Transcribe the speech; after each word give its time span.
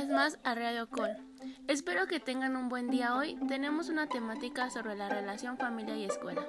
vez 0.00 0.08
más 0.08 0.38
a 0.44 0.54
Radio 0.54 0.88
Col. 0.88 1.10
Espero 1.68 2.06
que 2.06 2.20
tengan 2.20 2.56
un 2.56 2.70
buen 2.70 2.90
día 2.90 3.14
hoy. 3.14 3.36
Tenemos 3.48 3.90
una 3.90 4.06
temática 4.06 4.70
sobre 4.70 4.96
la 4.96 5.10
relación 5.10 5.58
familia 5.58 5.94
y 5.94 6.06
escuela. 6.06 6.42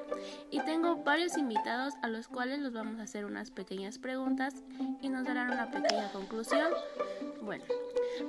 Y 0.49 0.61
tengo 0.61 1.03
varios 1.03 1.37
invitados 1.37 1.95
a 2.01 2.07
los 2.07 2.29
cuales 2.29 2.59
los 2.59 2.71
vamos 2.71 2.99
a 2.99 3.03
hacer 3.03 3.25
unas 3.25 3.51
pequeñas 3.51 3.97
preguntas 3.97 4.55
y 5.01 5.09
nos 5.09 5.25
darán 5.25 5.51
una 5.51 5.69
pequeña 5.69 6.09
conclusión. 6.13 6.69
Bueno, 7.41 7.65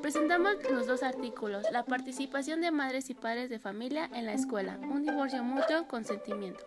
presentamos 0.01 0.57
los 0.73 0.89
dos 0.89 1.05
artículos. 1.05 1.67
La 1.71 1.85
participación 1.85 2.61
de 2.61 2.73
madres 2.73 3.09
y 3.09 3.15
padres 3.15 3.49
de 3.49 3.61
familia 3.61 4.11
en 4.15 4.27
la 4.27 4.33
escuela. 4.33 4.77
Un 4.83 5.05
divorcio 5.05 5.45
mutuo, 5.45 5.87
consentimiento. 5.87 6.67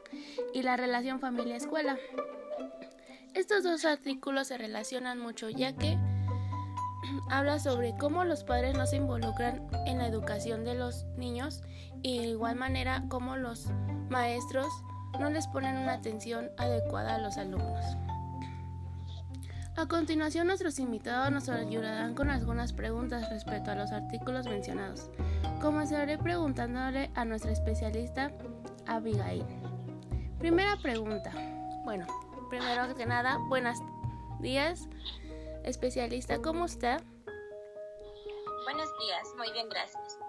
Y 0.53 0.63
la 0.63 0.77
relación 0.77 1.19
familia-escuela. 1.19 1.97
Estos 3.33 3.63
dos 3.63 3.83
artículos 3.83 4.47
se 4.47 4.57
relacionan 4.57 5.19
mucho 5.19 5.49
ya 5.49 5.75
que 5.75 5.97
habla 7.29 7.59
sobre 7.59 7.95
cómo 7.97 8.23
los 8.23 8.43
padres 8.43 8.77
no 8.77 8.85
se 8.85 8.97
involucran 8.97 9.67
en 9.85 9.99
la 9.99 10.07
educación 10.07 10.63
de 10.63 10.75
los 10.75 11.05
niños 11.17 11.61
y 12.01 12.19
de 12.19 12.27
igual 12.27 12.55
manera 12.55 13.03
cómo 13.09 13.35
los 13.35 13.67
maestros 14.09 14.67
no 15.19 15.29
les 15.29 15.47
ponen 15.47 15.77
una 15.77 15.93
atención 15.93 16.49
adecuada 16.57 17.15
a 17.15 17.19
los 17.19 17.37
alumnos. 17.37 17.85
A 19.77 19.87
continuación 19.87 20.47
nuestros 20.47 20.79
invitados 20.79 21.31
nos 21.31 21.49
ayudarán 21.49 22.15
con 22.15 22.29
algunas 22.29 22.71
preguntas 22.71 23.29
respecto 23.29 23.71
a 23.71 23.75
los 23.75 23.91
artículos 23.91 24.45
mencionados. 24.47 25.09
Comenzaré 25.61 26.17
preguntándole 26.17 27.11
a 27.13 27.25
nuestra 27.25 27.51
especialista 27.51 28.31
Abigail. 28.87 29.43
Primera 30.39 30.77
pregunta. 30.77 31.31
Bueno, 31.83 32.05
primero 32.49 32.95
que 32.95 33.05
nada, 33.05 33.37
buenos 33.49 33.77
días 34.39 34.87
especialista. 35.65 36.41
¿Cómo 36.41 36.65
está? 36.65 37.01
Buenos 38.63 38.89
días, 38.99 39.33
muy 39.37 39.51
bien, 39.51 39.69
gracias. 39.69 40.19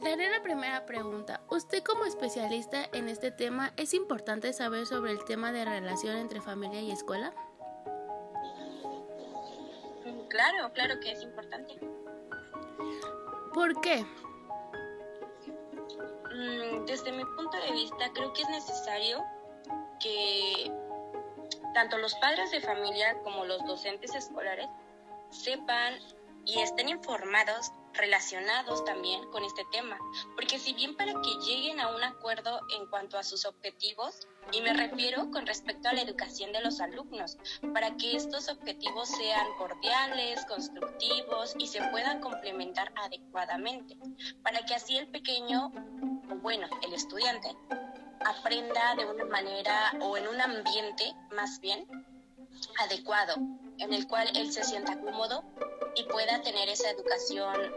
Le 0.00 0.12
haré 0.12 0.30
la 0.30 0.42
primera 0.42 0.86
pregunta. 0.86 1.40
Usted 1.50 1.82
como 1.82 2.04
especialista 2.04 2.88
en 2.92 3.08
este 3.08 3.32
tema, 3.32 3.72
¿es 3.76 3.94
importante 3.94 4.52
saber 4.52 4.86
sobre 4.86 5.10
el 5.10 5.24
tema 5.24 5.50
de 5.50 5.64
relación 5.64 6.16
entre 6.16 6.40
familia 6.40 6.80
y 6.80 6.92
escuela? 6.92 7.34
Mm, 10.04 10.28
claro, 10.28 10.72
claro 10.72 11.00
que 11.00 11.12
es 11.12 11.22
importante. 11.22 11.74
¿Por 13.52 13.80
qué? 13.80 14.04
Mm, 16.32 16.84
desde 16.86 17.10
mi 17.10 17.24
punto 17.24 17.56
de 17.58 17.72
vista, 17.72 18.12
creo 18.14 18.32
que 18.32 18.42
es 18.42 18.48
necesario 18.50 19.24
que 19.98 20.72
tanto 21.74 21.98
los 21.98 22.14
padres 22.16 22.50
de 22.50 22.60
familia 22.60 23.18
como 23.22 23.44
los 23.44 23.64
docentes 23.64 24.14
escolares 24.14 24.68
sepan 25.30 25.98
y 26.44 26.60
estén 26.60 26.88
informados, 26.88 27.72
relacionados 27.94 28.84
también 28.84 29.28
con 29.30 29.44
este 29.44 29.64
tema, 29.72 29.98
porque 30.34 30.58
si 30.58 30.72
bien 30.72 30.96
para 30.96 31.12
que 31.12 31.34
lleguen 31.44 31.80
a 31.80 31.94
un 31.94 32.02
acuerdo 32.02 32.60
en 32.76 32.86
cuanto 32.86 33.18
a 33.18 33.22
sus 33.22 33.44
objetivos, 33.44 34.26
y 34.52 34.62
me 34.62 34.72
refiero 34.72 35.30
con 35.30 35.46
respecto 35.46 35.88
a 35.88 35.92
la 35.92 36.02
educación 36.02 36.52
de 36.52 36.62
los 36.62 36.80
alumnos, 36.80 37.36
para 37.74 37.96
que 37.96 38.16
estos 38.16 38.48
objetivos 38.48 39.08
sean 39.08 39.46
cordiales, 39.58 40.44
constructivos 40.46 41.54
y 41.58 41.66
se 41.66 41.82
puedan 41.90 42.20
complementar 42.20 42.92
adecuadamente, 42.96 43.96
para 44.42 44.64
que 44.64 44.74
así 44.74 44.96
el 44.96 45.08
pequeño, 45.08 45.72
o 46.30 46.34
bueno, 46.36 46.66
el 46.82 46.94
estudiante, 46.94 47.48
aprenda 48.24 48.94
de 48.96 49.04
una 49.04 49.24
manera 49.24 49.92
o 50.00 50.16
en 50.16 50.28
un 50.28 50.40
ambiente 50.40 51.12
más 51.30 51.60
bien 51.60 51.86
adecuado, 52.80 53.34
en 53.78 53.92
el 53.92 54.06
cual 54.06 54.28
él 54.34 54.52
se 54.52 54.64
sienta 54.64 54.98
cómodo 55.00 55.44
y 55.94 56.04
pueda 56.04 56.42
tener 56.42 56.68
esa 56.68 56.90
educación 56.90 57.72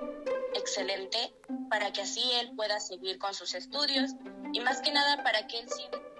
excelente 0.56 1.34
para 1.69 1.91
que 1.91 2.01
así 2.01 2.24
él 2.40 2.53
pueda 2.56 2.80
seguir 2.80 3.18
con 3.18 3.34
sus 3.34 3.53
estudios 3.53 4.12
y 4.53 4.59
más 4.59 4.81
que 4.81 4.91
nada 4.91 5.24
para 5.24 5.47
que 5.47 5.59
él 5.59 5.69
siga 5.69 6.11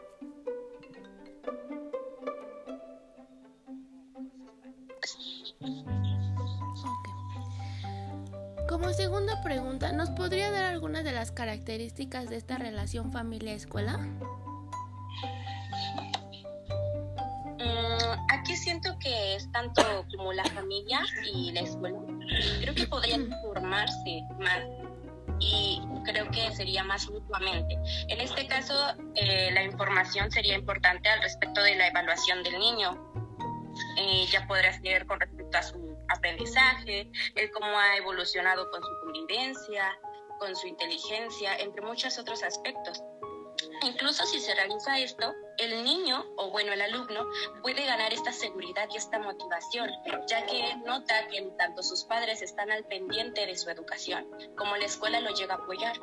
Como 8.72 8.94
segunda 8.94 9.44
pregunta, 9.44 9.92
¿nos 9.92 10.10
podría 10.12 10.50
dar 10.50 10.64
algunas 10.64 11.04
de 11.04 11.12
las 11.12 11.34
características 11.34 12.30
de 12.30 12.38
esta 12.38 12.58
relación 12.58 13.12
familia-escuela? 13.12 13.98
Mm, 17.58 18.16
aquí 18.32 18.56
siento 18.56 18.98
que 18.98 19.36
es 19.36 19.52
tanto 19.52 19.84
como 20.16 20.32
la 20.32 20.46
familia 20.46 21.02
y 21.34 21.52
la 21.52 21.60
escuela. 21.60 22.00
Creo 22.62 22.74
que 22.74 22.88
podrían 22.88 23.30
formarse 23.42 24.22
más 24.40 24.64
y 25.42 25.82
creo 26.06 26.32
que 26.32 26.56
sería 26.56 26.86
más 26.86 27.10
mutuamente. 27.10 27.78
En 28.08 28.22
este 28.22 28.48
caso, 28.48 28.74
eh, 29.16 29.52
la 29.52 29.64
información 29.64 30.32
sería 30.32 30.56
importante 30.56 31.10
al 31.10 31.22
respecto 31.22 31.62
de 31.62 31.76
la 31.76 31.90
evaluación 31.90 32.42
del 32.42 32.58
niño. 32.58 33.12
Eh, 33.98 34.28
ya 34.32 34.48
podrá 34.48 34.72
ser 34.80 35.06
con 35.08 35.20
respecto 35.20 35.58
a 35.58 35.62
su 35.62 35.91
aprendizaje, 36.12 37.10
el 37.36 37.52
cómo 37.52 37.78
ha 37.78 37.98
evolucionado 37.98 38.70
con 38.72 38.82
su 38.82 38.90
convivencia, 39.04 39.98
con 40.40 40.56
su 40.56 40.68
inteligencia, 40.68 41.56
entre 41.58 41.82
muchos 41.82 42.18
otros 42.18 42.44
aspectos. 42.44 43.02
Incluso 43.84 44.26
si 44.26 44.40
se 44.40 44.54
realiza 44.54 45.00
esto, 45.00 45.34
el 45.58 45.84
niño 45.84 46.26
o 46.38 46.52
bueno, 46.52 46.72
el 46.74 46.82
alumno 46.82 47.26
puede 47.62 47.86
ganar 47.86 48.14
esta 48.14 48.32
seguridad 48.32 48.88
y 48.92 48.98
esta 48.98 49.20
motivación, 49.20 49.90
ya 50.28 50.46
que 50.46 50.76
nota 50.86 51.28
que 51.28 51.42
tanto 51.58 51.84
sus 51.84 52.04
padres 52.06 52.42
están 52.42 52.72
al 52.72 52.86
pendiente 52.86 53.46
de 53.46 53.56
su 53.56 53.70
educación, 53.70 54.28
como 54.58 54.76
la 54.78 54.86
escuela 54.86 55.20
lo 55.20 55.32
llega 55.34 55.56
a 55.56 55.58
apoyar. 55.58 56.00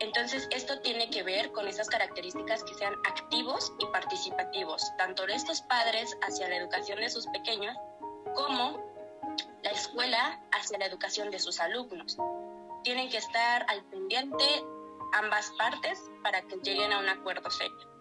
Entonces, 0.00 0.46
esto 0.52 0.80
tiene 0.80 1.10
que 1.10 1.24
ver 1.24 1.50
con 1.50 1.66
esas 1.66 1.88
características 1.88 2.62
que 2.62 2.74
sean 2.74 2.94
activos 3.04 3.72
y 3.80 3.86
participativos, 3.86 4.82
tanto 4.96 5.26
de 5.26 5.34
estos 5.34 5.62
padres 5.62 6.16
hacia 6.22 6.48
la 6.48 6.56
educación 6.56 7.00
de 7.00 7.10
sus 7.10 7.26
pequeños, 7.28 7.76
como 8.34 8.87
escuela 9.78 10.40
hacia 10.52 10.78
la 10.78 10.86
educación 10.86 11.30
de 11.30 11.38
sus 11.38 11.60
alumnos. 11.60 12.18
Tienen 12.84 13.08
que 13.08 13.16
estar 13.16 13.64
al 13.68 13.82
pendiente 13.84 14.44
ambas 15.12 15.52
partes 15.58 16.10
para 16.22 16.42
que 16.42 16.56
lleguen 16.56 16.92
a 16.92 16.98
un 16.98 17.08
acuerdo 17.08 17.50
serio. 17.50 17.98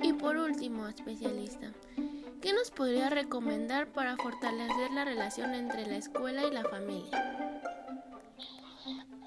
Y 0.00 0.12
por 0.14 0.36
último, 0.36 0.88
especialista, 0.88 1.72
¿qué 2.40 2.52
nos 2.52 2.70
podría 2.70 3.10
recomendar 3.10 3.88
para 3.88 4.16
fortalecer 4.16 4.90
la 4.92 5.04
relación 5.04 5.54
entre 5.54 5.86
la 5.86 5.96
escuela 5.96 6.44
y 6.44 6.50
la 6.50 6.64
familia? 6.64 7.18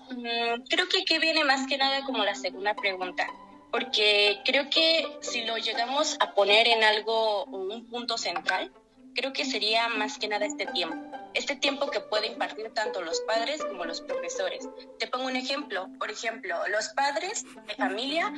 Mm, 0.10 0.64
creo 0.70 0.88
que 0.90 1.02
aquí 1.02 1.20
viene 1.20 1.44
más 1.44 1.68
que 1.68 1.78
nada 1.78 2.04
como 2.04 2.24
la 2.24 2.36
segunda 2.36 2.74
pregunta, 2.74 3.28
porque 3.72 4.42
creo 4.44 4.70
que 4.70 5.20
si 5.22 5.46
lo 5.46 5.58
llegamos 5.58 6.18
a 6.20 6.34
poner 6.34 6.68
en 6.68 6.84
algo, 6.84 7.46
un 7.46 7.86
punto 7.88 8.18
central, 8.18 8.72
creo 9.16 9.34
que 9.34 9.46
sería 9.46 9.88
más 9.90 10.18
que 10.18 10.28
nada 10.28 10.46
este 10.46 10.66
tiempo. 10.66 10.96
Este 11.34 11.56
tiempo 11.56 11.90
que 11.90 12.00
puede 12.02 12.28
impartir 12.28 12.74
tanto 12.74 13.02
los 13.02 13.22
padres 13.22 13.64
como 13.64 13.86
los 13.86 14.02
profesores. 14.02 14.68
Te 15.00 15.08
pongo 15.08 15.26
un 15.26 15.36
ejemplo. 15.36 15.88
Por 15.98 16.12
ejemplo, 16.12 16.56
los 16.70 16.90
padres 16.90 17.46
de 17.68 17.76
familia 17.76 18.34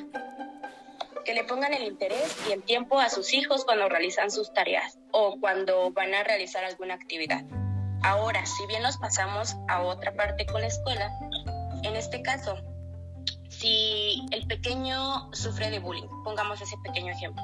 que 1.25 1.33
le 1.33 1.43
pongan 1.43 1.73
el 1.73 1.83
interés 1.83 2.35
y 2.47 2.51
el 2.51 2.63
tiempo 2.63 2.99
a 2.99 3.09
sus 3.09 3.33
hijos 3.33 3.65
cuando 3.65 3.87
realizan 3.87 4.29
sus 4.29 4.53
tareas 4.53 4.99
o 5.11 5.39
cuando 5.39 5.91
van 5.91 6.13
a 6.13 6.23
realizar 6.23 6.63
alguna 6.65 6.95
actividad. 6.95 7.43
Ahora, 8.03 8.45
si 8.45 8.67
bien 8.67 8.83
nos 8.83 8.97
pasamos 8.97 9.55
a 9.69 9.81
otra 9.83 10.13
parte 10.13 10.45
con 10.45 10.61
la 10.61 10.67
escuela, 10.67 11.09
en 11.83 11.95
este 11.95 12.21
caso, 12.21 12.57
si 13.47 14.25
el 14.31 14.45
pequeño 14.47 15.33
sufre 15.33 15.69
de 15.69 15.79
bullying, 15.79 16.09
pongamos 16.23 16.61
ese 16.61 16.75
pequeño 16.83 17.13
ejemplo, 17.13 17.43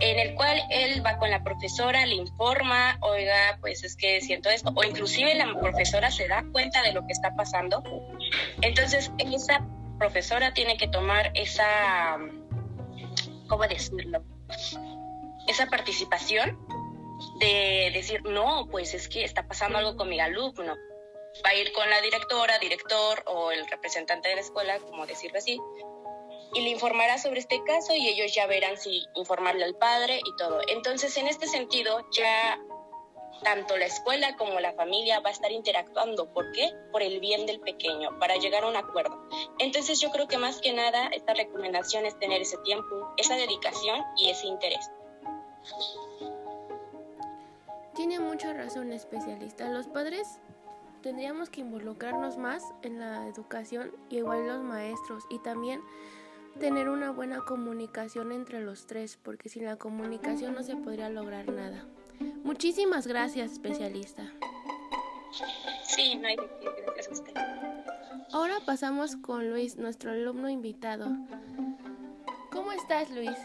en 0.00 0.18
el 0.18 0.34
cual 0.34 0.60
él 0.70 1.04
va 1.04 1.18
con 1.18 1.30
la 1.30 1.42
profesora, 1.42 2.04
le 2.06 2.14
informa, 2.14 2.98
oiga, 3.00 3.58
pues 3.60 3.84
es 3.84 3.96
que 3.96 4.20
siento 4.20 4.50
esto, 4.50 4.72
o 4.74 4.84
inclusive 4.84 5.34
la 5.34 5.58
profesora 5.60 6.10
se 6.10 6.28
da 6.28 6.44
cuenta 6.52 6.82
de 6.82 6.92
lo 6.92 7.06
que 7.06 7.12
está 7.12 7.34
pasando. 7.34 7.82
Entonces, 8.62 9.10
esa 9.18 9.64
profesora 9.98 10.54
tiene 10.54 10.76
que 10.76 10.88
tomar 10.88 11.30
esa, 11.34 12.18
¿cómo 13.48 13.66
decirlo? 13.66 14.22
Esa 15.46 15.66
participación 15.66 16.58
de 17.40 17.90
decir, 17.92 18.22
no, 18.24 18.68
pues 18.70 18.94
es 18.94 19.08
que 19.08 19.24
está 19.24 19.46
pasando 19.46 19.78
algo 19.78 19.96
con 19.96 20.08
mi 20.08 20.20
alumno. 20.20 20.76
Va 21.44 21.50
a 21.50 21.54
ir 21.54 21.72
con 21.72 21.88
la 21.88 22.00
directora, 22.00 22.58
director 22.58 23.22
o 23.26 23.52
el 23.52 23.66
representante 23.68 24.28
de 24.28 24.36
la 24.36 24.40
escuela, 24.40 24.78
como 24.78 25.06
decirlo 25.06 25.38
así, 25.38 25.60
y 26.54 26.60
le 26.60 26.70
informará 26.70 27.18
sobre 27.18 27.40
este 27.40 27.62
caso 27.64 27.94
y 27.94 28.08
ellos 28.08 28.34
ya 28.34 28.46
verán 28.46 28.76
si 28.76 29.06
informarle 29.14 29.64
al 29.64 29.74
padre 29.74 30.20
y 30.24 30.36
todo. 30.36 30.60
Entonces, 30.68 31.16
en 31.16 31.26
este 31.26 31.46
sentido, 31.46 32.04
ya 32.10 32.58
tanto 33.42 33.76
la 33.76 33.86
escuela 33.86 34.36
como 34.36 34.60
la 34.60 34.72
familia 34.72 35.20
va 35.20 35.30
a 35.30 35.32
estar 35.32 35.52
interactuando. 35.52 36.32
¿Por 36.32 36.50
qué? 36.52 36.72
Por 36.92 37.02
el 37.02 37.20
bien 37.20 37.46
del 37.46 37.60
pequeño, 37.60 38.18
para 38.18 38.36
llegar 38.36 38.64
a 38.64 38.68
un 38.68 38.76
acuerdo. 38.76 39.28
Entonces 39.58 40.00
yo 40.00 40.10
creo 40.10 40.26
que 40.28 40.38
más 40.38 40.60
que 40.60 40.72
nada 40.72 41.08
esta 41.08 41.34
recomendación 41.34 42.06
es 42.06 42.18
tener 42.18 42.40
ese 42.40 42.58
tiempo, 42.58 43.12
esa 43.16 43.36
dedicación 43.36 44.02
y 44.16 44.30
ese 44.30 44.46
interés. 44.46 44.90
Tiene 47.94 48.20
mucha 48.20 48.52
razón 48.52 48.92
especialista. 48.92 49.68
Los 49.68 49.88
padres 49.88 50.38
tendríamos 51.02 51.48
que 51.50 51.60
involucrarnos 51.60 52.36
más 52.36 52.62
en 52.82 53.00
la 53.00 53.26
educación, 53.26 53.92
y 54.08 54.18
igual 54.18 54.46
los 54.46 54.62
maestros, 54.62 55.24
y 55.30 55.38
también 55.40 55.80
tener 56.58 56.88
una 56.88 57.10
buena 57.10 57.40
comunicación 57.40 58.32
entre 58.32 58.60
los 58.60 58.86
tres, 58.86 59.18
porque 59.22 59.48
sin 59.48 59.64
la 59.64 59.76
comunicación 59.76 60.54
no 60.54 60.62
se 60.62 60.76
podría 60.76 61.08
lograr 61.08 61.50
nada. 61.50 61.84
Muchísimas 62.42 63.06
gracias, 63.06 63.52
especialista. 63.52 64.24
Sí, 65.84 66.16
no 66.16 66.28
hay 66.28 66.36
de 66.36 66.48
qué, 66.60 66.82
gracias 66.86 67.08
a 67.08 67.12
usted. 67.12 67.32
Ahora 68.32 68.58
pasamos 68.66 69.16
con 69.16 69.50
Luis, 69.50 69.76
nuestro 69.76 70.10
alumno 70.10 70.50
invitado. 70.50 71.08
¿Cómo 72.50 72.72
estás, 72.72 73.10
Luis? 73.10 73.38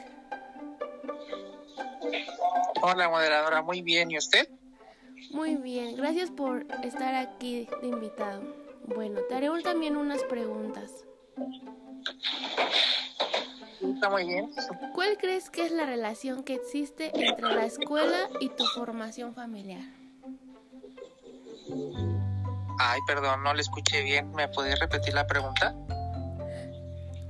Hola, 2.81 3.09
moderadora, 3.09 3.61
muy 3.61 3.81
bien, 3.81 4.11
¿y 4.11 4.17
usted? 4.17 4.49
Muy 5.31 5.55
bien, 5.55 5.95
gracias 5.95 6.31
por 6.31 6.65
estar 6.83 7.15
aquí 7.15 7.67
de 7.81 7.87
invitado. 7.87 8.41
Bueno, 8.87 9.21
te 9.29 9.35
haré 9.35 9.49
también 9.63 9.95
unas 9.95 10.23
preguntas. 10.23 11.05
Está 13.83 14.09
muy 14.09 14.25
bien. 14.25 14.49
¿Cuál 14.93 15.17
crees 15.17 15.49
que 15.49 15.65
es 15.65 15.71
la 15.71 15.85
relación 15.85 16.43
que 16.43 16.55
existe 16.55 17.11
entre 17.13 17.53
la 17.53 17.65
escuela 17.65 18.29
y 18.39 18.49
tu 18.49 18.65
formación 18.65 19.35
familiar? 19.35 19.83
Ay, 22.79 22.99
perdón, 23.05 23.43
no 23.43 23.53
le 23.53 23.61
escuché 23.61 24.01
bien. 24.03 24.31
¿Me 24.31 24.47
podías 24.47 24.79
repetir 24.79 25.13
la 25.13 25.27
pregunta? 25.27 25.75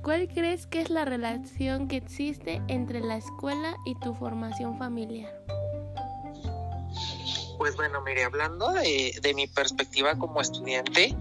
¿Cuál 0.02 0.28
crees 0.28 0.66
que 0.66 0.80
es 0.80 0.90
la 0.90 1.04
relación 1.04 1.88
que 1.88 1.96
existe 1.96 2.62
entre 2.68 3.00
la 3.00 3.16
escuela 3.16 3.76
y 3.84 3.94
tu 3.96 4.14
formación 4.14 4.78
familiar? 4.78 5.32
Pues 7.58 7.76
bueno, 7.76 8.00
mire, 8.02 8.24
hablando 8.24 8.72
de, 8.72 9.18
de 9.22 9.34
mi 9.34 9.46
perspectiva 9.46 10.16
como 10.16 10.40
estudiante, 10.40 11.16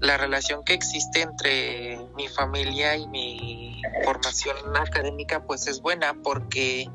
la 0.00 0.16
relación 0.16 0.62
que 0.64 0.74
existe 0.74 1.22
entre 1.22 1.98
mi 2.14 2.28
familia 2.28 2.96
y 2.96 3.08
mi 3.08 3.67
formación 4.04 4.56
académica 4.76 5.44
pues 5.44 5.66
es 5.66 5.80
buena 5.80 6.14
porque 6.22 6.88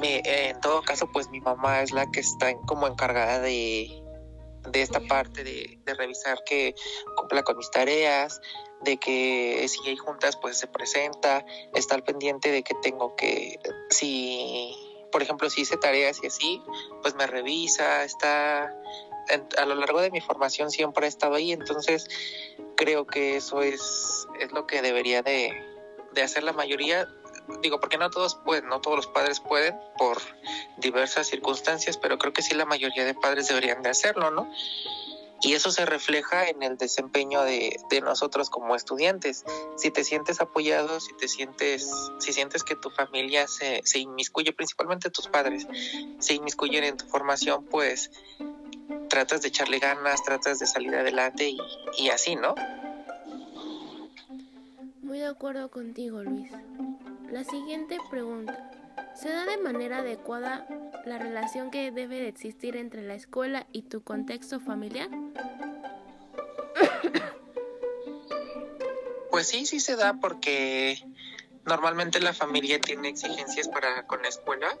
me, 0.00 0.22
en 0.24 0.60
todo 0.60 0.82
caso 0.82 1.10
pues 1.12 1.28
mi 1.30 1.40
mamá 1.40 1.82
es 1.82 1.92
la 1.92 2.10
que 2.10 2.20
está 2.20 2.54
como 2.66 2.86
encargada 2.86 3.40
de, 3.40 4.02
de 4.70 4.82
esta 4.82 5.00
parte 5.00 5.44
de, 5.44 5.78
de 5.84 5.94
revisar 5.94 6.42
que 6.44 6.74
cumpla 7.16 7.42
con 7.42 7.56
mis 7.56 7.70
tareas, 7.70 8.40
de 8.82 8.98
que 8.98 9.66
si 9.68 9.88
hay 9.88 9.96
juntas 9.96 10.36
pues 10.36 10.58
se 10.58 10.66
presenta, 10.66 11.44
está 11.74 11.94
al 11.94 12.04
pendiente 12.04 12.50
de 12.50 12.62
que 12.62 12.74
tengo 12.82 13.16
que, 13.16 13.58
si 13.90 14.74
por 15.10 15.22
ejemplo 15.22 15.48
si 15.48 15.62
hice 15.62 15.76
tareas 15.76 16.20
y 16.22 16.26
así, 16.26 16.62
pues 17.02 17.14
me 17.14 17.26
revisa, 17.26 18.04
está 18.04 18.74
a 19.58 19.66
lo 19.66 19.74
largo 19.74 20.00
de 20.00 20.10
mi 20.10 20.20
formación 20.20 20.70
siempre 20.70 21.06
he 21.06 21.08
estado 21.08 21.34
ahí, 21.34 21.52
entonces 21.52 22.08
creo 22.76 23.06
que 23.06 23.36
eso 23.36 23.62
es, 23.62 24.26
es 24.40 24.52
lo 24.52 24.66
que 24.66 24.82
debería 24.82 25.22
de, 25.22 25.52
de 26.12 26.22
hacer 26.22 26.42
la 26.42 26.52
mayoría. 26.52 27.08
Digo, 27.62 27.78
porque 27.78 27.96
no 27.96 28.10
todos 28.10 28.34
pueden, 28.44 28.68
no 28.68 28.80
todos 28.80 28.96
los 28.96 29.06
padres 29.06 29.38
pueden 29.40 29.74
por 29.98 30.18
diversas 30.78 31.28
circunstancias, 31.28 31.96
pero 31.96 32.18
creo 32.18 32.32
que 32.32 32.42
sí 32.42 32.54
la 32.54 32.64
mayoría 32.64 33.04
de 33.04 33.14
padres 33.14 33.46
deberían 33.48 33.82
de 33.82 33.90
hacerlo, 33.90 34.30
¿no? 34.32 34.50
Y 35.42 35.52
eso 35.52 35.70
se 35.70 35.84
refleja 35.84 36.48
en 36.48 36.62
el 36.62 36.78
desempeño 36.78 37.42
de, 37.42 37.78
de, 37.90 38.00
nosotros 38.00 38.48
como 38.48 38.74
estudiantes. 38.74 39.44
Si 39.76 39.90
te 39.90 40.02
sientes 40.02 40.40
apoyado, 40.40 40.98
si 40.98 41.14
te 41.16 41.28
sientes, 41.28 41.90
si 42.18 42.32
sientes 42.32 42.64
que 42.64 42.74
tu 42.74 42.90
familia 42.90 43.46
se, 43.46 43.82
se 43.84 43.98
inmiscuye, 43.98 44.52
principalmente 44.52 45.10
tus 45.10 45.28
padres, 45.28 45.66
se 46.18 46.34
inmiscuyen 46.34 46.84
en 46.84 46.96
tu 46.96 47.06
formación, 47.06 47.64
pues 47.66 48.10
tratas 49.16 49.40
de 49.40 49.48
echarle 49.48 49.78
ganas, 49.78 50.22
tratas 50.22 50.58
de 50.58 50.66
salir 50.66 50.94
adelante 50.94 51.48
y, 51.48 51.58
y 51.96 52.10
así, 52.10 52.36
¿no? 52.36 52.54
Muy 55.00 55.20
de 55.20 55.26
acuerdo 55.26 55.70
contigo, 55.70 56.22
Luis. 56.22 56.50
La 57.30 57.42
siguiente 57.42 57.96
pregunta. 58.10 58.70
¿Se 59.14 59.30
da 59.30 59.46
de 59.46 59.56
manera 59.56 60.00
adecuada 60.00 60.66
la 61.06 61.16
relación 61.16 61.70
que 61.70 61.90
debe 61.92 62.16
de 62.16 62.28
existir 62.28 62.76
entre 62.76 63.00
la 63.00 63.14
escuela 63.14 63.66
y 63.72 63.82
tu 63.82 64.02
contexto 64.02 64.60
familiar? 64.60 65.08
Pues 69.30 69.48
sí, 69.48 69.66
sí 69.66 69.80
se 69.80 69.96
da 69.96 70.14
porque 70.14 70.98
normalmente 71.66 72.20
la 72.20 72.32
familia 72.32 72.80
tiene 72.80 73.08
exigencias 73.08 73.68
para 73.68 74.06
con 74.06 74.22
la 74.22 74.28
escuela 74.28 74.78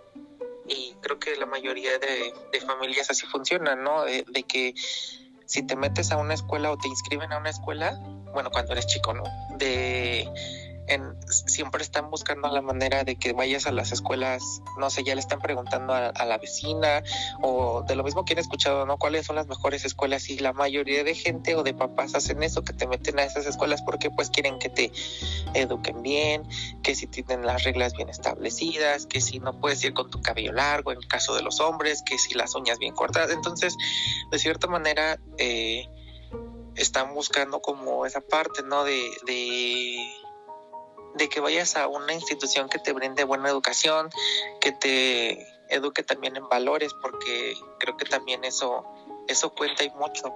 y 0.68 0.94
creo 1.00 1.18
que 1.18 1.36
la 1.36 1.46
mayoría 1.46 1.98
de, 1.98 2.60
familias 2.60 3.10
así 3.10 3.26
funcionan, 3.26 3.82
¿no? 3.84 4.04
De, 4.04 4.24
de, 4.28 4.42
que 4.42 4.74
si 5.46 5.62
te 5.62 5.76
metes 5.76 6.10
a 6.10 6.16
una 6.16 6.34
escuela 6.34 6.70
o 6.70 6.78
te 6.78 6.88
inscriben 6.88 7.32
a 7.32 7.38
una 7.38 7.50
escuela, 7.50 7.98
bueno, 8.32 8.50
cuando 8.50 8.72
eres 8.72 8.86
chico, 8.86 9.14
¿no? 9.14 9.24
De 9.56 10.28
en, 10.86 11.16
siempre 11.28 11.82
están 11.82 12.10
buscando 12.10 12.48
la 12.48 12.62
manera 12.62 13.04
de 13.04 13.16
que 13.16 13.32
vayas 13.32 13.66
a 13.66 13.72
las 13.72 13.92
escuelas, 13.92 14.62
no 14.78 14.90
sé, 14.90 15.04
ya 15.04 15.14
le 15.14 15.20
están 15.20 15.40
preguntando 15.40 15.92
a, 15.94 16.12
la 16.26 16.38
vecina 16.38 17.02
o 17.42 17.82
de 17.82 17.94
lo 17.94 18.04
mismo 18.04 18.24
que 18.24 18.32
han 18.32 18.38
escuchado, 18.38 18.86
¿no? 18.86 18.98
¿Cuáles 18.98 19.26
son 19.26 19.36
las 19.36 19.46
mejores 19.46 19.84
escuelas? 19.84 20.28
Y 20.28 20.38
la 20.38 20.52
mayoría 20.52 21.04
de 21.04 21.14
gente 21.14 21.54
o 21.54 21.62
de 21.62 21.74
papás 21.74 22.14
hacen 22.14 22.42
eso, 22.42 22.62
que 22.62 22.72
te 22.72 22.86
meten 22.86 23.18
a 23.18 23.24
esas 23.24 23.46
escuelas 23.46 23.82
porque 23.82 24.10
pues 24.10 24.30
quieren 24.30 24.58
que 24.58 24.68
te 24.68 24.92
eduquen 25.54 26.02
bien, 26.02 26.42
que 26.82 26.94
si 26.94 27.06
tienen 27.06 27.46
las 27.46 27.64
reglas 27.64 27.94
bien 27.94 28.08
establecidas, 28.08 29.06
que 29.06 29.20
si 29.20 29.38
no 29.38 29.60
puedes 29.60 29.82
ir 29.84 29.94
con 29.94 30.10
tu 30.10 30.20
cabello 30.20 30.52
largo 30.52 30.92
en 30.92 30.98
el 30.98 31.08
caso 31.08 31.34
de 31.34 31.42
los 31.42 31.60
hombres, 31.60 32.02
que 32.02 32.18
si 32.18 32.34
las 32.34 32.54
uñas 32.54 32.78
bien 32.78 32.94
cortadas. 32.94 33.30
Entonces, 33.30 33.76
de 34.30 34.38
cierta 34.38 34.66
manera, 34.66 35.18
eh, 35.38 35.88
están 36.76 37.14
buscando 37.14 37.60
como 37.60 38.06
esa 38.06 38.20
parte, 38.20 38.62
¿no? 38.62 38.84
De, 38.84 39.10
de 39.26 39.96
de 41.16 41.28
que 41.28 41.40
vayas 41.40 41.76
a 41.76 41.86
una 41.88 42.12
institución 42.12 42.68
que 42.68 42.78
te 42.78 42.92
brinde 42.92 43.24
buena 43.24 43.48
educación, 43.48 44.10
que 44.60 44.72
te 44.72 45.46
eduque 45.68 46.02
también 46.02 46.36
en 46.36 46.48
valores, 46.48 46.92
porque 47.00 47.54
creo 47.78 47.96
que 47.96 48.04
también 48.04 48.44
eso, 48.44 48.84
eso 49.28 49.50
cuenta 49.54 49.84
y 49.84 49.90
mucho, 49.90 50.34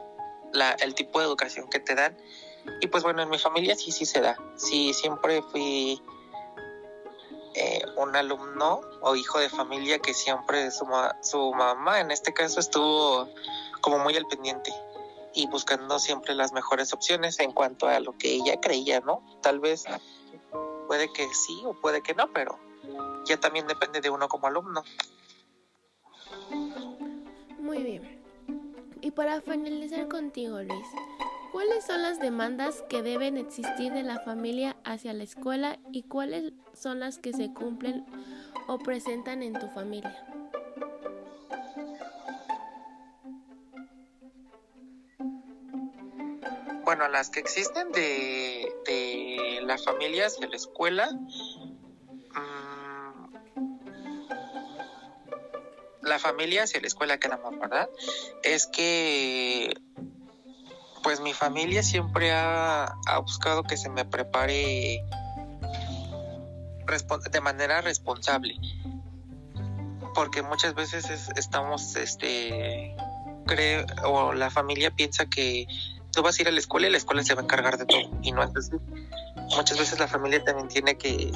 la, 0.53 0.73
el 0.73 0.95
tipo 0.95 1.21
de 1.21 1.27
educación 1.27 1.69
que 1.69 1.81
te 1.81 1.95
dan. 1.95 2.17
Y 2.81 2.89
pues 2.89 3.03
bueno, 3.03 3.23
en 3.23 3.29
mi 3.29 3.39
familia 3.39 3.75
sí, 3.77 3.93
sí 3.93 4.07
se 4.07 4.21
da. 4.21 4.37
Sí, 4.57 4.93
siempre 4.93 5.43
fui 5.43 6.03
eh, 7.55 7.83
un 7.97 8.15
alumno 8.17 8.81
o 9.01 9.17
hijo 9.17 9.39
de 9.39 9.49
familia 9.49 9.99
que 9.99 10.15
siempre 10.15 10.71
su, 10.71 10.87
su 11.23 11.53
mamá, 11.53 12.01
en 12.01 12.11
este 12.11 12.33
caso, 12.33 12.61
estuvo 12.61 13.29
como 13.81 13.99
muy 13.99 14.17
al 14.17 14.27
pendiente 14.27 14.73
y 15.33 15.47
buscando 15.47 15.99
siempre 15.99 16.35
las 16.35 16.53
mejores 16.53 16.93
opciones 16.93 17.39
en 17.39 17.53
cuanto 17.53 17.87
a 17.87 18.01
lo 18.01 18.17
que 18.17 18.33
ella 18.33 18.61
creía, 18.61 19.01
¿no? 19.01 19.23
Tal 19.43 19.61
vez 19.61 19.85
puede 20.91 21.13
que 21.13 21.33
sí 21.33 21.63
o 21.65 21.73
puede 21.73 22.03
que 22.03 22.15
no, 22.15 22.33
pero 22.33 22.59
ya 23.25 23.39
también 23.39 23.65
depende 23.69 24.01
de 24.01 24.11
uno 24.11 24.27
como 24.27 24.49
alumno. 24.49 24.83
Muy 27.61 27.85
bien. 27.85 28.21
Y 29.01 29.13
para 29.13 29.41
finalizar 29.41 30.09
contigo, 30.09 30.61
Luis, 30.61 30.87
¿cuáles 31.53 31.87
son 31.87 32.03
las 32.03 32.19
demandas 32.19 32.83
que 32.89 33.03
deben 33.03 33.37
existir 33.37 33.93
de 33.93 34.03
la 34.03 34.19
familia 34.19 34.79
hacia 34.83 35.13
la 35.13 35.23
escuela 35.23 35.79
y 35.93 36.03
cuáles 36.03 36.55
son 36.73 36.99
las 36.99 37.19
que 37.19 37.33
se 37.35 37.55
cumplen 37.55 38.05
o 38.67 38.81
presentan 38.81 39.45
en 39.45 39.53
tu 39.53 39.69
familia? 39.69 40.27
Bueno, 46.85 47.07
las 47.07 47.31
que 47.31 47.39
existen 47.39 47.93
de, 47.93 48.70
las 49.71 49.85
familias 49.85 50.37
y 50.41 50.49
la 50.49 50.57
escuela, 50.57 51.09
mmm, 52.35 53.27
la 56.03 56.19
familia 56.19 56.65
hacia 56.65 56.81
la 56.81 56.89
escuela 56.89 57.21
que 57.21 57.29
más, 57.29 57.41
¿verdad? 57.61 57.89
Es 58.43 58.67
que 58.67 59.73
pues 61.05 61.21
mi 61.21 61.33
familia 61.35 61.85
siempre 61.85 62.33
ha, 62.33 62.97
ha 63.07 63.19
buscado 63.21 63.63
que 63.63 63.77
se 63.77 63.89
me 63.91 64.05
prepare 64.05 65.05
de 67.31 67.41
manera 67.41 67.81
responsable 67.81 68.57
porque 70.17 70.43
muchas 70.43 70.75
veces 70.75 71.09
es, 71.11 71.29
estamos 71.37 71.95
este 71.95 72.97
creo 73.47 73.87
o 74.03 74.33
la 74.33 74.51
familia 74.51 74.91
piensa 74.91 75.27
que 75.27 75.69
tú 76.13 76.23
vas 76.23 76.39
a 76.39 76.43
ir 76.43 76.49
a 76.49 76.53
la 76.53 76.59
escuela 76.59 76.89
y 76.89 76.91
la 76.91 76.99
escuela 76.99 77.23
se 77.23 77.35
va 77.35 77.41
a 77.41 77.45
encargar 77.45 77.79
de 77.79 77.87
todo 77.87 78.11
y 78.23 78.33
no 78.33 78.43
es 78.43 78.51
así 78.57 78.77
muchas 79.57 79.79
veces 79.79 79.99
la 79.99 80.09
familia 80.09 80.43
también 80.45 80.69
tiene 80.69 80.97
que 80.97 81.33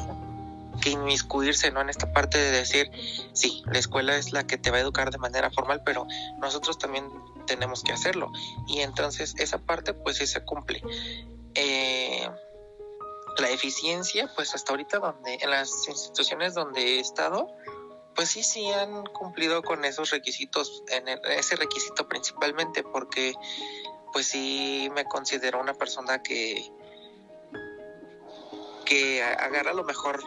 que 0.80 0.90
inmiscuirse 0.90 1.70
¿no? 1.70 1.80
en 1.80 1.88
esta 1.88 2.12
parte 2.12 2.38
de 2.38 2.50
decir, 2.50 2.90
sí, 3.32 3.62
la 3.66 3.78
escuela 3.78 4.16
es 4.16 4.32
la 4.32 4.46
que 4.46 4.58
te 4.58 4.70
va 4.70 4.78
a 4.78 4.80
educar 4.80 5.10
de 5.10 5.18
manera 5.18 5.50
formal, 5.50 5.82
pero 5.84 6.06
nosotros 6.38 6.78
también 6.78 7.08
tenemos 7.46 7.82
que 7.82 7.92
hacerlo. 7.92 8.30
Y 8.66 8.80
entonces 8.80 9.34
esa 9.38 9.58
parte 9.58 9.94
pues 9.94 10.16
sí 10.16 10.26
se 10.26 10.44
cumple. 10.44 10.82
Eh, 11.54 12.28
la 13.38 13.50
eficiencia, 13.50 14.30
pues 14.34 14.54
hasta 14.54 14.72
ahorita 14.72 14.98
donde, 14.98 15.38
en 15.40 15.50
las 15.50 15.88
instituciones 15.88 16.54
donde 16.54 16.96
he 16.96 17.00
estado, 17.00 17.48
pues 18.14 18.30
sí, 18.30 18.42
sí 18.42 18.70
han 18.70 19.04
cumplido 19.06 19.62
con 19.62 19.84
esos 19.84 20.10
requisitos, 20.10 20.84
en 20.88 21.08
ese 21.08 21.56
requisito 21.56 22.06
principalmente, 22.08 22.84
porque 22.84 23.34
pues 24.14 24.28
sí 24.28 24.88
me 24.94 25.04
considero 25.04 25.60
una 25.60 25.74
persona 25.74 26.22
que 26.22 26.72
que 28.86 29.22
agarra 29.22 29.72
lo 29.72 29.82
mejor, 29.84 30.22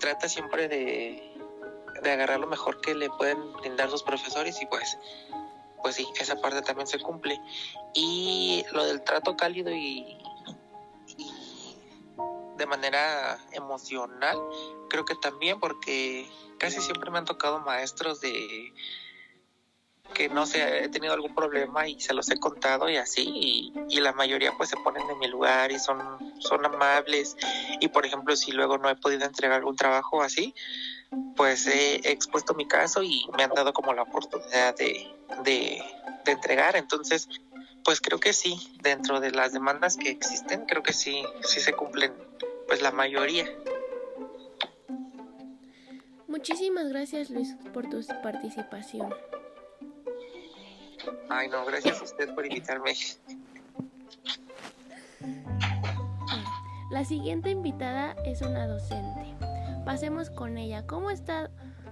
trata 0.00 0.28
siempre 0.28 0.66
de, 0.66 1.34
de 2.02 2.10
agarrar 2.10 2.40
lo 2.40 2.46
mejor 2.46 2.80
que 2.80 2.94
le 2.94 3.08
pueden 3.10 3.52
brindar 3.54 3.90
los 3.90 4.02
profesores 4.02 4.60
y 4.60 4.66
pues 4.66 4.98
pues 5.82 5.94
sí, 5.94 6.08
esa 6.18 6.40
parte 6.40 6.62
también 6.62 6.88
se 6.88 6.98
cumple. 6.98 7.40
Y 7.94 8.64
lo 8.72 8.84
del 8.86 9.04
trato 9.04 9.36
cálido 9.36 9.70
y, 9.70 10.18
de 12.56 12.66
manera 12.66 13.38
emocional, 13.52 14.36
creo 14.90 15.04
que 15.04 15.14
también 15.14 15.60
porque 15.60 16.28
casi 16.58 16.80
siempre 16.80 17.12
me 17.12 17.18
han 17.18 17.24
tocado 17.24 17.60
maestros 17.60 18.20
de 18.20 18.72
que 20.14 20.28
no 20.28 20.46
sé, 20.46 20.84
he 20.84 20.88
tenido 20.88 21.12
algún 21.12 21.34
problema 21.34 21.88
y 21.88 22.00
se 22.00 22.14
los 22.14 22.30
he 22.30 22.38
contado 22.38 22.88
y 22.88 22.96
así, 22.96 23.72
y, 23.88 24.00
la 24.00 24.12
mayoría 24.12 24.52
pues 24.56 24.70
se 24.70 24.76
ponen 24.76 25.08
en 25.10 25.18
mi 25.18 25.28
lugar 25.28 25.72
y 25.72 25.78
son, 25.78 25.98
son 26.38 26.64
amables, 26.64 27.36
y 27.80 27.88
por 27.88 28.06
ejemplo 28.06 28.36
si 28.36 28.52
luego 28.52 28.78
no 28.78 28.88
he 28.88 28.96
podido 28.96 29.24
entregar 29.24 29.58
algún 29.58 29.76
trabajo 29.76 30.22
así, 30.22 30.54
pues 31.34 31.66
he, 31.66 31.96
expuesto 32.10 32.54
mi 32.54 32.66
caso 32.66 33.02
y 33.02 33.26
me 33.36 33.44
han 33.44 33.50
dado 33.50 33.72
como 33.72 33.92
la 33.94 34.02
oportunidad 34.02 34.76
de, 34.76 35.12
de, 35.44 35.82
de 36.24 36.32
entregar, 36.32 36.76
entonces 36.76 37.28
pues 37.84 38.00
creo 38.00 38.18
que 38.18 38.32
sí, 38.32 38.58
dentro 38.82 39.20
de 39.20 39.30
las 39.30 39.52
demandas 39.52 39.96
que 39.96 40.10
existen, 40.10 40.66
creo 40.66 40.82
que 40.82 40.92
sí, 40.92 41.24
sí 41.42 41.60
se 41.60 41.72
cumplen 41.72 42.12
pues 42.66 42.82
la 42.82 42.90
mayoría. 42.90 43.46
Muchísimas 46.26 46.88
gracias 46.88 47.30
Luis 47.30 47.56
por 47.72 47.88
tu 47.88 48.00
participación. 48.22 49.14
Ay, 51.28 51.48
no, 51.48 51.64
gracias 51.64 52.00
a 52.00 52.04
usted 52.04 52.34
por 52.34 52.46
invitarme. 52.46 52.92
La 56.90 57.04
siguiente 57.04 57.50
invitada 57.50 58.14
es 58.24 58.42
una 58.42 58.66
docente. 58.66 59.34
Pasemos 59.84 60.30
con 60.30 60.56
ella. 60.56 60.86
¿Cómo 60.86 61.10
está, 61.10 61.50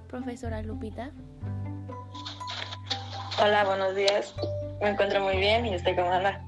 profesora 0.09 0.63
Lupita? 0.63 1.11
Hola, 3.43 3.65
buenos 3.65 3.95
días. 3.95 4.35
Me 4.81 4.91
encuentro 4.91 5.21
muy 5.21 5.37
bien 5.37 5.67
y 5.67 5.75
estoy 5.75 5.97
cómoda. 5.97 6.45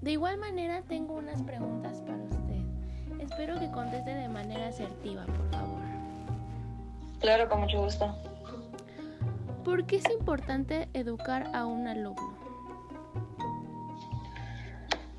De 0.00 0.12
igual 0.12 0.38
manera, 0.38 0.82
tengo 0.82 1.14
unas 1.14 1.42
preguntas 1.42 2.00
para 2.02 2.22
usted. 2.22 3.20
Espero 3.20 3.58
que 3.58 3.70
conteste 3.70 4.14
de 4.14 4.28
manera 4.28 4.68
asertiva, 4.68 5.26
por 5.26 5.50
favor. 5.50 5.82
Claro, 7.20 7.48
con 7.48 7.60
mucho 7.60 7.82
gusto. 7.82 8.14
¿Por 9.66 9.84
qué 9.84 9.96
es 9.96 10.08
importante 10.10 10.88
educar 10.94 11.50
a 11.52 11.66
un 11.66 11.88
alumno? 11.88 12.38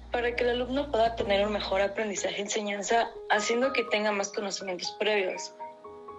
Para 0.09 0.33
que 0.37 0.45
el 0.45 0.51
alumno 0.51 0.89
pueda 0.89 1.17
tener 1.17 1.45
un 1.45 1.51
mejor 1.51 1.81
aprendizaje 1.81 2.37
y 2.37 2.41
enseñanza, 2.43 3.11
haciendo 3.29 3.73
que 3.73 3.83
tenga 3.83 4.13
más 4.13 4.31
conocimientos 4.31 4.95
previos. 5.01 5.53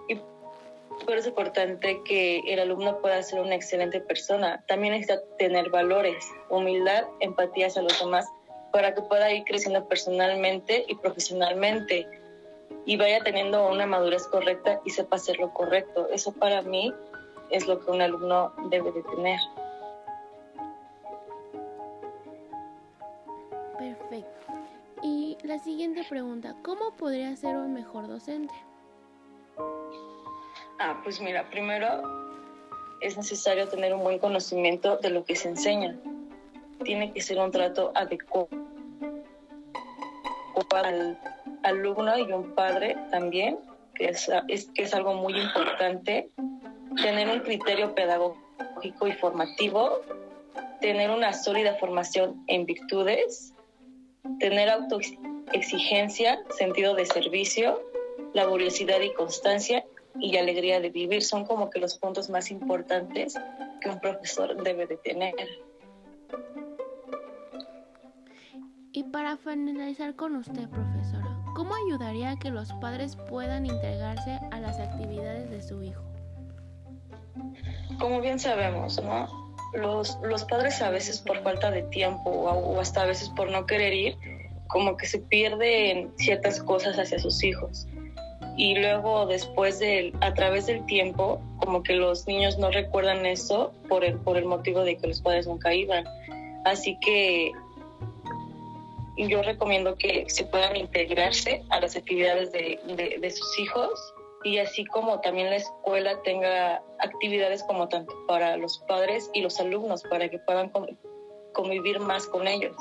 Y 0.09 0.15
por 1.05 1.15
eso 1.15 1.21
es 1.21 1.27
importante 1.29 2.03
que 2.03 2.41
el 2.41 2.59
alumno 2.59 3.01
pueda 3.01 3.23
ser 3.23 3.39
una 3.39 3.55
excelente 3.55 3.99
persona. 3.99 4.63
También 4.67 4.93
necesita 4.93 5.23
tener 5.39 5.71
valores, 5.71 6.23
humildad, 6.51 7.05
empatía 7.21 7.65
hacia 7.65 7.81
los 7.81 7.99
demás, 7.99 8.27
para 8.71 8.93
que 8.93 9.01
pueda 9.01 9.33
ir 9.33 9.43
creciendo 9.45 9.87
personalmente 9.87 10.85
y 10.87 10.93
profesionalmente 10.93 12.07
y 12.85 12.95
vaya 12.95 13.23
teniendo 13.23 13.67
una 13.67 13.87
madurez 13.87 14.27
correcta 14.27 14.79
y 14.85 14.91
sepa 14.91 15.15
hacer 15.15 15.39
lo 15.39 15.51
correcto. 15.51 16.07
Eso 16.11 16.31
para 16.31 16.61
mí 16.61 16.93
es 17.49 17.67
lo 17.67 17.79
que 17.79 17.91
un 17.91 18.01
alumno 18.01 18.53
debe 18.69 18.91
de 18.91 19.03
tener. 19.03 19.39
Perfecto. 23.77 24.53
Y 25.01 25.37
la 25.43 25.59
siguiente 25.59 26.03
pregunta, 26.07 26.55
¿cómo 26.63 26.91
podría 26.97 27.35
ser 27.35 27.55
un 27.55 27.73
mejor 27.73 28.07
docente? 28.07 28.53
Ah, 30.79 30.99
pues 31.03 31.21
mira, 31.21 31.49
primero 31.49 32.01
es 33.01 33.17
necesario 33.17 33.67
tener 33.67 33.93
un 33.93 34.03
buen 34.03 34.19
conocimiento 34.19 34.97
de 34.97 35.09
lo 35.09 35.23
que 35.23 35.35
se 35.35 35.49
enseña. 35.49 35.97
Tiene 36.83 37.13
que 37.13 37.21
ser 37.21 37.39
un 37.39 37.51
trato 37.51 37.91
adecuado 37.95 38.49
al 40.71 41.17
alumno 41.63 42.17
y 42.17 42.31
un 42.31 42.53
padre 42.53 42.97
también, 43.11 43.59
que 43.95 44.09
es, 44.09 44.29
es, 44.47 44.69
que 44.71 44.83
es 44.83 44.93
algo 44.93 45.13
muy 45.13 45.39
importante 45.39 46.29
tener 47.01 47.29
un 47.29 47.39
criterio 47.39 47.93
pedagógico 47.95 49.07
y 49.07 49.11
formativo, 49.13 50.01
tener 50.81 51.09
una 51.11 51.33
sólida 51.33 51.75
formación 51.75 52.43
en 52.47 52.65
virtudes, 52.65 53.53
tener 54.39 54.69
autoexigencia, 54.69 56.39
sentido 56.57 56.95
de 56.95 57.05
servicio, 57.05 57.81
laboriosidad 58.33 59.01
y 59.01 59.13
constancia 59.13 59.85
y 60.19 60.37
alegría 60.37 60.79
de 60.79 60.89
vivir 60.89 61.23
son 61.23 61.45
como 61.45 61.69
que 61.69 61.79
los 61.79 61.97
puntos 61.97 62.29
más 62.29 62.51
importantes 62.51 63.35
que 63.81 63.89
un 63.89 63.99
profesor 63.99 64.61
debe 64.61 64.85
de 64.87 64.97
tener. 64.97 65.33
Y 68.91 69.03
para 69.03 69.37
finalizar 69.37 70.15
con 70.15 70.35
usted, 70.35 70.67
profesora, 70.69 71.37
¿cómo 71.55 71.73
ayudaría 71.87 72.31
a 72.31 72.39
que 72.39 72.49
los 72.49 72.73
padres 72.73 73.15
puedan 73.29 73.65
integrarse 73.65 74.39
a 74.51 74.59
las 74.59 74.79
actividades 74.79 75.49
de 75.49 75.61
su 75.61 75.83
hijo? 75.83 76.08
Como 77.99 78.21
bien 78.21 78.39
sabemos, 78.39 79.01
¿no? 79.03 79.27
Los, 79.73 80.17
los 80.23 80.45
padres 80.45 80.81
a 80.81 80.89
veces 80.89 81.19
por 81.19 81.43
falta 81.43 81.69
de 81.69 81.83
tiempo 81.83 82.29
o, 82.29 82.79
hasta 82.79 83.03
a 83.03 83.05
veces 83.05 83.29
por 83.29 83.51
no 83.51 83.65
querer 83.65 83.93
ir, 83.93 84.17
como 84.67 84.97
que 84.97 85.05
se 85.05 85.19
pierden 85.19 86.11
ciertas 86.17 86.61
cosas 86.61 86.97
hacia 86.97 87.19
sus 87.19 87.43
hijos. 87.43 87.87
Y 88.57 88.75
luego 88.75 89.25
después 89.25 89.79
de, 89.79 90.11
a 90.21 90.33
través 90.33 90.65
del 90.65 90.85
tiempo, 90.85 91.41
como 91.59 91.83
que 91.83 91.93
los 91.93 92.27
niños 92.27 92.57
no 92.57 92.71
recuerdan 92.71 93.25
eso 93.25 93.71
por 93.87 94.03
el, 94.03 94.17
por 94.17 94.37
el 94.37 94.45
motivo 94.45 94.83
de 94.83 94.97
que 94.97 95.07
los 95.07 95.21
padres 95.21 95.47
nunca 95.47 95.73
iban. 95.73 96.03
Así 96.65 96.97
que 96.99 97.51
yo 99.17 99.43
recomiendo 99.43 99.95
que 99.95 100.25
se 100.29 100.45
puedan 100.45 100.75
integrarse 100.75 101.63
a 101.69 101.79
las 101.79 101.95
actividades 101.95 102.51
de, 102.51 102.79
de, 102.95 103.17
de 103.19 103.31
sus 103.31 103.59
hijos 103.59 104.13
y 104.43 104.57
así 104.59 104.85
como 104.85 105.19
también 105.21 105.49
la 105.49 105.57
escuela 105.57 106.21
tenga 106.23 106.81
actividades 106.99 107.63
como 107.63 107.89
tanto 107.89 108.13
para 108.27 108.57
los 108.57 108.79
padres 108.87 109.29
y 109.33 109.41
los 109.41 109.59
alumnos 109.59 110.03
para 110.03 110.29
que 110.29 110.39
puedan 110.39 110.71
convivir 111.53 111.99
más 111.99 112.25
con 112.27 112.47
ellos. 112.47 112.75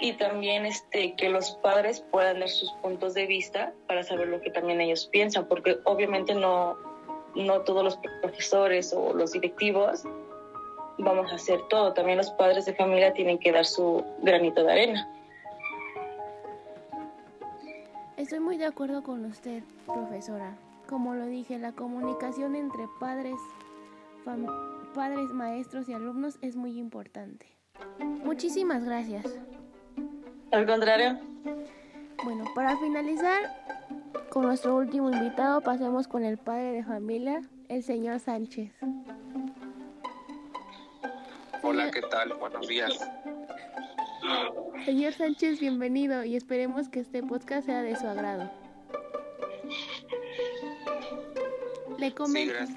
Y 0.00 0.14
también 0.14 0.66
este 0.66 1.14
que 1.16 1.28
los 1.28 1.52
padres 1.62 2.04
puedan 2.10 2.40
dar 2.40 2.48
sus 2.48 2.72
puntos 2.82 3.14
de 3.14 3.26
vista 3.26 3.74
para 3.86 4.02
saber 4.02 4.28
lo 4.28 4.40
que 4.40 4.50
también 4.50 4.80
ellos 4.80 5.06
piensan 5.06 5.46
porque 5.46 5.78
obviamente 5.84 6.34
no 6.34 6.78
no 7.34 7.60
todos 7.60 7.84
los 7.84 7.98
profesores 8.22 8.92
o 8.92 9.14
los 9.14 9.32
directivos 9.32 10.04
vamos 10.98 11.30
a 11.32 11.36
hacer 11.36 11.60
todo. 11.68 11.92
También 11.94 12.18
los 12.18 12.30
padres 12.32 12.66
de 12.66 12.74
familia 12.74 13.12
tienen 13.12 13.38
que 13.38 13.52
dar 13.52 13.64
su 13.64 14.04
granito 14.22 14.64
de 14.64 14.72
arena 14.72 15.19
Estoy 18.20 18.38
muy 18.38 18.58
de 18.58 18.66
acuerdo 18.66 19.02
con 19.02 19.24
usted, 19.24 19.62
profesora. 19.86 20.54
Como 20.86 21.14
lo 21.14 21.24
dije, 21.24 21.58
la 21.58 21.72
comunicación 21.72 22.54
entre 22.54 22.86
padres, 23.00 23.36
padres, 24.94 25.30
maestros 25.30 25.88
y 25.88 25.94
alumnos 25.94 26.38
es 26.42 26.54
muy 26.54 26.78
importante. 26.78 27.46
Muchísimas 27.98 28.84
gracias. 28.84 29.24
Al 30.52 30.66
contrario. 30.66 31.18
Bueno, 32.22 32.44
para 32.54 32.76
finalizar 32.76 33.40
con 34.28 34.42
nuestro 34.42 34.76
último 34.76 35.10
invitado, 35.10 35.62
pasemos 35.62 36.06
con 36.06 36.22
el 36.22 36.36
padre 36.36 36.72
de 36.72 36.84
familia, 36.84 37.40
el 37.68 37.82
señor 37.82 38.20
Sánchez. 38.20 38.70
Hola, 41.62 41.90
¿qué 41.90 42.02
tal? 42.02 42.34
Buenos 42.34 42.68
días. 42.68 43.00
Señor 44.84 45.12
Sánchez, 45.12 45.60
bienvenido 45.60 46.24
y 46.24 46.36
esperemos 46.36 46.88
que 46.88 47.00
este 47.00 47.22
podcast 47.22 47.66
sea 47.66 47.82
de 47.82 47.96
su 47.96 48.06
agrado. 48.06 48.50
Le, 51.98 52.14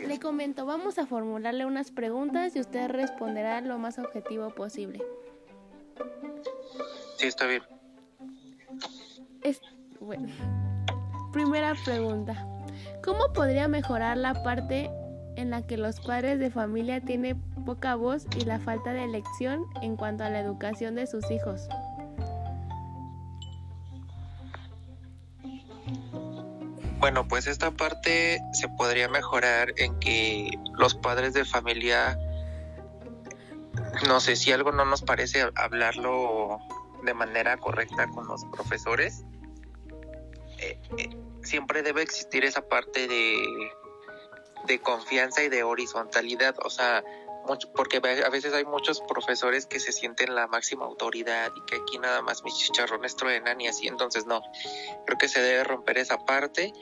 le 0.08 0.20
comento, 0.20 0.66
vamos 0.66 0.98
a 0.98 1.06
formularle 1.06 1.66
unas 1.66 1.92
preguntas 1.92 2.56
y 2.56 2.60
usted 2.60 2.90
responderá 2.90 3.62
lo 3.62 3.78
más 3.78 3.98
objetivo 3.98 4.50
posible. 4.50 5.02
Sí, 7.18 7.28
está 7.28 7.48
bien. 7.48 7.64
bueno. 10.02 10.28
Primera 11.32 11.74
pregunta. 11.86 12.46
¿Cómo 13.04 13.32
podría 13.34 13.68
mejorar 13.68 14.18
la 14.18 14.44
parte 14.44 14.90
en 15.36 15.50
la 15.50 15.66
que 15.66 15.78
los 15.78 16.00
padres 16.02 16.40
de 16.40 16.52
familia 16.52 17.02
tienen 17.02 17.42
poca 17.66 17.96
voz 17.96 18.26
y 18.38 18.46
la 18.46 18.60
falta 18.60 18.94
de 18.94 19.04
elección 19.04 19.66
en 19.82 19.96
cuanto 19.96 20.24
a 20.24 20.30
la 20.30 20.40
educación 20.40 20.96
de 20.96 21.08
sus 21.08 21.30
hijos? 21.32 21.68
Bueno, 27.04 27.28
pues 27.28 27.48
esta 27.48 27.70
parte 27.72 28.42
se 28.54 28.70
podría 28.70 29.10
mejorar 29.10 29.74
en 29.76 30.00
que 30.00 30.50
los 30.78 30.96
padres 30.96 31.34
de 31.34 31.44
familia, 31.44 32.18
no 34.08 34.22
sé 34.22 34.38
si 34.38 34.54
algo 34.54 34.72
no 34.72 34.86
nos 34.86 35.02
parece 35.02 35.46
hablarlo 35.56 36.60
de 37.04 37.14
manera 37.14 37.58
correcta 37.58 38.08
con 38.08 38.26
los 38.28 38.46
profesores, 38.46 39.26
eh, 40.60 40.80
eh, 40.98 41.10
siempre 41.42 41.84
debe 41.84 42.04
existir 42.04 42.46
esa 42.46 42.62
parte 42.62 43.10
de, 43.10 43.70
de 44.68 44.80
confianza 44.80 45.44
y 45.44 45.50
de 45.50 45.64
horizontalidad, 45.64 46.56
o 46.64 46.70
sea, 46.70 47.04
mucho, 47.44 47.72
porque 47.74 47.98
a 47.98 48.30
veces 48.30 48.54
hay 48.54 48.66
muchos 48.66 49.02
profesores 49.02 49.66
que 49.66 49.80
se 49.80 49.92
sienten 49.92 50.36
la 50.36 50.48
máxima 50.48 50.86
autoridad 50.86 51.52
y 51.56 51.62
que 51.66 51.78
aquí 51.78 52.00
nada 52.00 52.22
más 52.22 52.44
mis 52.44 52.58
chicharrones 52.58 53.16
truenan 53.16 53.60
y 53.62 53.68
así, 53.68 53.88
entonces 53.88 54.26
no, 54.26 54.42
creo 55.06 55.18
que 55.18 55.28
se 55.28 55.42
debe 55.42 55.64
romper 55.64 55.98
esa 55.98 56.26
parte 56.26 56.74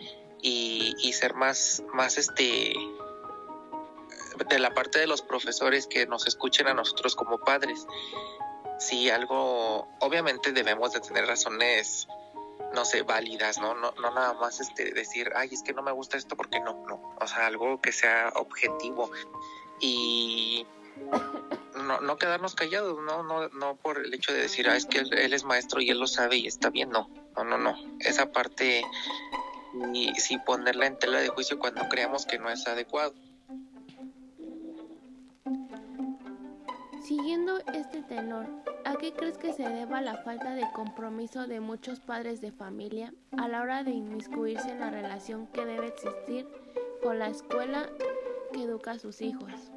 y, 0.42 0.96
y 1.00 1.14
ser 1.14 1.34
más, 1.34 1.84
más 1.94 2.18
este 2.18 2.74
de 4.50 4.60
la 4.60 4.74
parte 4.74 5.00
de 5.00 5.08
los 5.08 5.22
profesores 5.22 5.88
que 5.88 6.06
nos 6.06 6.28
escuchen 6.28 6.68
a 6.68 6.74
nosotros 6.74 7.16
como 7.16 7.40
padres. 7.40 7.86
Si 8.80 9.10
algo, 9.10 9.88
obviamente 10.00 10.52
debemos 10.52 10.94
de 10.94 11.00
tener 11.00 11.26
razones, 11.28 12.08
no 12.74 12.86
sé, 12.86 13.04
válidas, 13.04 13.60
¿no? 13.60 13.76
No, 13.76 13.92
no 14.02 14.12
nada 14.12 14.34
más 14.34 14.60
este 14.60 14.92
decir, 14.92 15.32
ay, 15.36 15.50
es 15.52 15.62
que 15.62 15.74
no 15.74 15.84
me 15.84 15.92
gusta 15.92 16.18
esto 16.18 16.36
porque 16.36 16.60
no, 16.60 16.74
no. 16.88 17.16
O 17.20 17.28
sea, 17.28 17.46
algo 17.48 17.80
que 17.80 17.92
sea 17.92 18.32
objetivo 18.36 19.12
y 19.82 20.66
no, 21.76 22.00
no 22.00 22.18
quedarnos 22.18 22.56
callados, 22.56 23.00
no, 23.04 23.24
no, 23.24 23.50
no 23.50 23.76
por 23.76 24.00
el 24.00 24.14
hecho 24.14 24.32
de 24.32 24.42
decir, 24.42 24.70
ah, 24.70 24.76
es 24.76 24.86
que 24.86 25.00
él, 25.00 25.14
él, 25.18 25.34
es 25.34 25.44
maestro 25.44 25.82
y 25.82 25.90
él 25.90 26.00
lo 26.00 26.08
sabe 26.08 26.38
y 26.38 26.48
está 26.48 26.70
bien, 26.70 26.90
no, 26.90 27.10
no, 27.36 27.44
no, 27.44 27.58
no. 27.58 27.76
Esa 28.00 28.32
parte 28.32 28.84
y 29.94 30.14
sí 30.16 30.38
ponerla 30.38 30.86
en 30.86 30.98
tela 30.98 31.20
de 31.20 31.30
juicio 31.30 31.60
cuando 31.60 31.88
creamos 31.90 32.26
que 32.26 32.38
no 32.38 32.50
es 32.50 32.68
adecuado. 32.68 33.14
Siguiendo 37.04 37.60
este 37.74 38.04
tenor, 38.04 38.48
¿a 38.86 38.96
qué 38.96 39.14
crees 39.14 39.38
que 39.38 39.54
se 39.54 39.68
deba 39.68 40.02
la 40.02 40.18
falta 40.18 40.54
de 40.54 40.66
compromiso 40.72 41.48
de 41.48 41.60
muchos 41.60 42.00
padres 42.00 42.42
de 42.42 42.52
familia 42.52 43.14
a 43.38 43.48
la 43.48 43.62
hora 43.62 43.84
de 43.84 43.92
inmiscuirse 43.92 44.70
en 44.70 44.80
la 44.80 44.92
relación 44.92 45.48
que 45.48 45.66
debe 45.66 45.88
existir 45.88 46.48
con 47.02 47.20
la 47.20 47.28
escuela 47.28 47.90
que 48.54 48.64
educa 48.64 48.92
a 48.92 49.00
sus 49.00 49.22
hijos? 49.22 49.71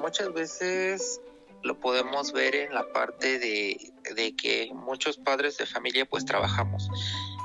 Muchas 0.00 0.32
veces 0.32 1.20
lo 1.62 1.78
podemos 1.78 2.32
ver 2.32 2.54
en 2.54 2.74
la 2.74 2.90
parte 2.92 3.38
de, 3.38 3.92
de, 4.14 4.34
que 4.34 4.70
muchos 4.72 5.18
padres 5.18 5.58
de 5.58 5.66
familia 5.66 6.06
pues 6.06 6.24
trabajamos 6.24 6.88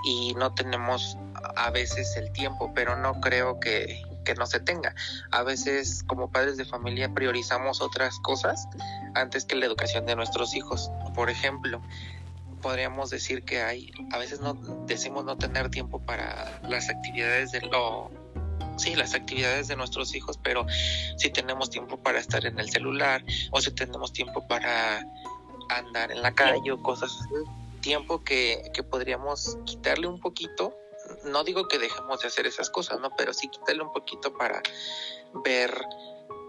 y 0.05 0.33
no 0.35 0.53
tenemos 0.53 1.17
a 1.55 1.69
veces 1.71 2.15
el 2.15 2.31
tiempo, 2.31 2.71
pero 2.73 2.95
no 2.95 3.19
creo 3.19 3.59
que, 3.59 4.01
que 4.23 4.35
no 4.35 4.45
se 4.45 4.59
tenga. 4.59 4.95
A 5.31 5.43
veces 5.43 6.03
como 6.03 6.31
padres 6.31 6.57
de 6.57 6.65
familia 6.65 7.13
priorizamos 7.13 7.81
otras 7.81 8.19
cosas 8.19 8.67
antes 9.15 9.45
que 9.45 9.55
la 9.55 9.65
educación 9.65 10.05
de 10.05 10.15
nuestros 10.15 10.55
hijos. 10.55 10.91
Por 11.13 11.29
ejemplo, 11.29 11.81
podríamos 12.61 13.09
decir 13.09 13.43
que 13.43 13.61
hay, 13.61 13.91
a 14.11 14.17
veces 14.17 14.39
no 14.39 14.53
decimos 14.85 15.25
no 15.25 15.37
tener 15.37 15.69
tiempo 15.69 15.99
para 16.05 16.59
las 16.63 16.89
actividades 16.89 17.51
de 17.51 17.61
lo 17.61 18.11
sí, 18.77 18.95
las 18.95 19.13
actividades 19.13 19.67
de 19.67 19.75
nuestros 19.75 20.13
hijos, 20.15 20.39
pero 20.41 20.65
si 21.17 21.29
tenemos 21.29 21.69
tiempo 21.69 21.97
para 21.97 22.19
estar 22.19 22.45
en 22.45 22.59
el 22.59 22.69
celular 22.69 23.23
o 23.51 23.61
si 23.61 23.71
tenemos 23.71 24.13
tiempo 24.13 24.47
para 24.47 25.05
andar 25.69 26.11
en 26.11 26.21
la 26.21 26.33
calle 26.33 26.71
o 26.71 26.81
cosas 26.81 27.11
así, 27.19 27.35
tiempo 27.81 28.23
que, 28.23 28.71
que 28.73 28.83
podríamos 28.83 29.57
quitarle 29.65 30.07
un 30.07 30.19
poquito. 30.19 30.75
No 31.23 31.43
digo 31.43 31.67
que 31.67 31.77
dejemos 31.77 32.21
de 32.21 32.27
hacer 32.27 32.47
esas 32.47 32.69
cosas, 32.71 32.99
¿no? 32.99 33.11
Pero 33.15 33.33
sí 33.33 33.47
quitarle 33.47 33.83
un 33.83 33.91
poquito 33.91 34.33
para 34.35 34.61
ver 35.43 35.71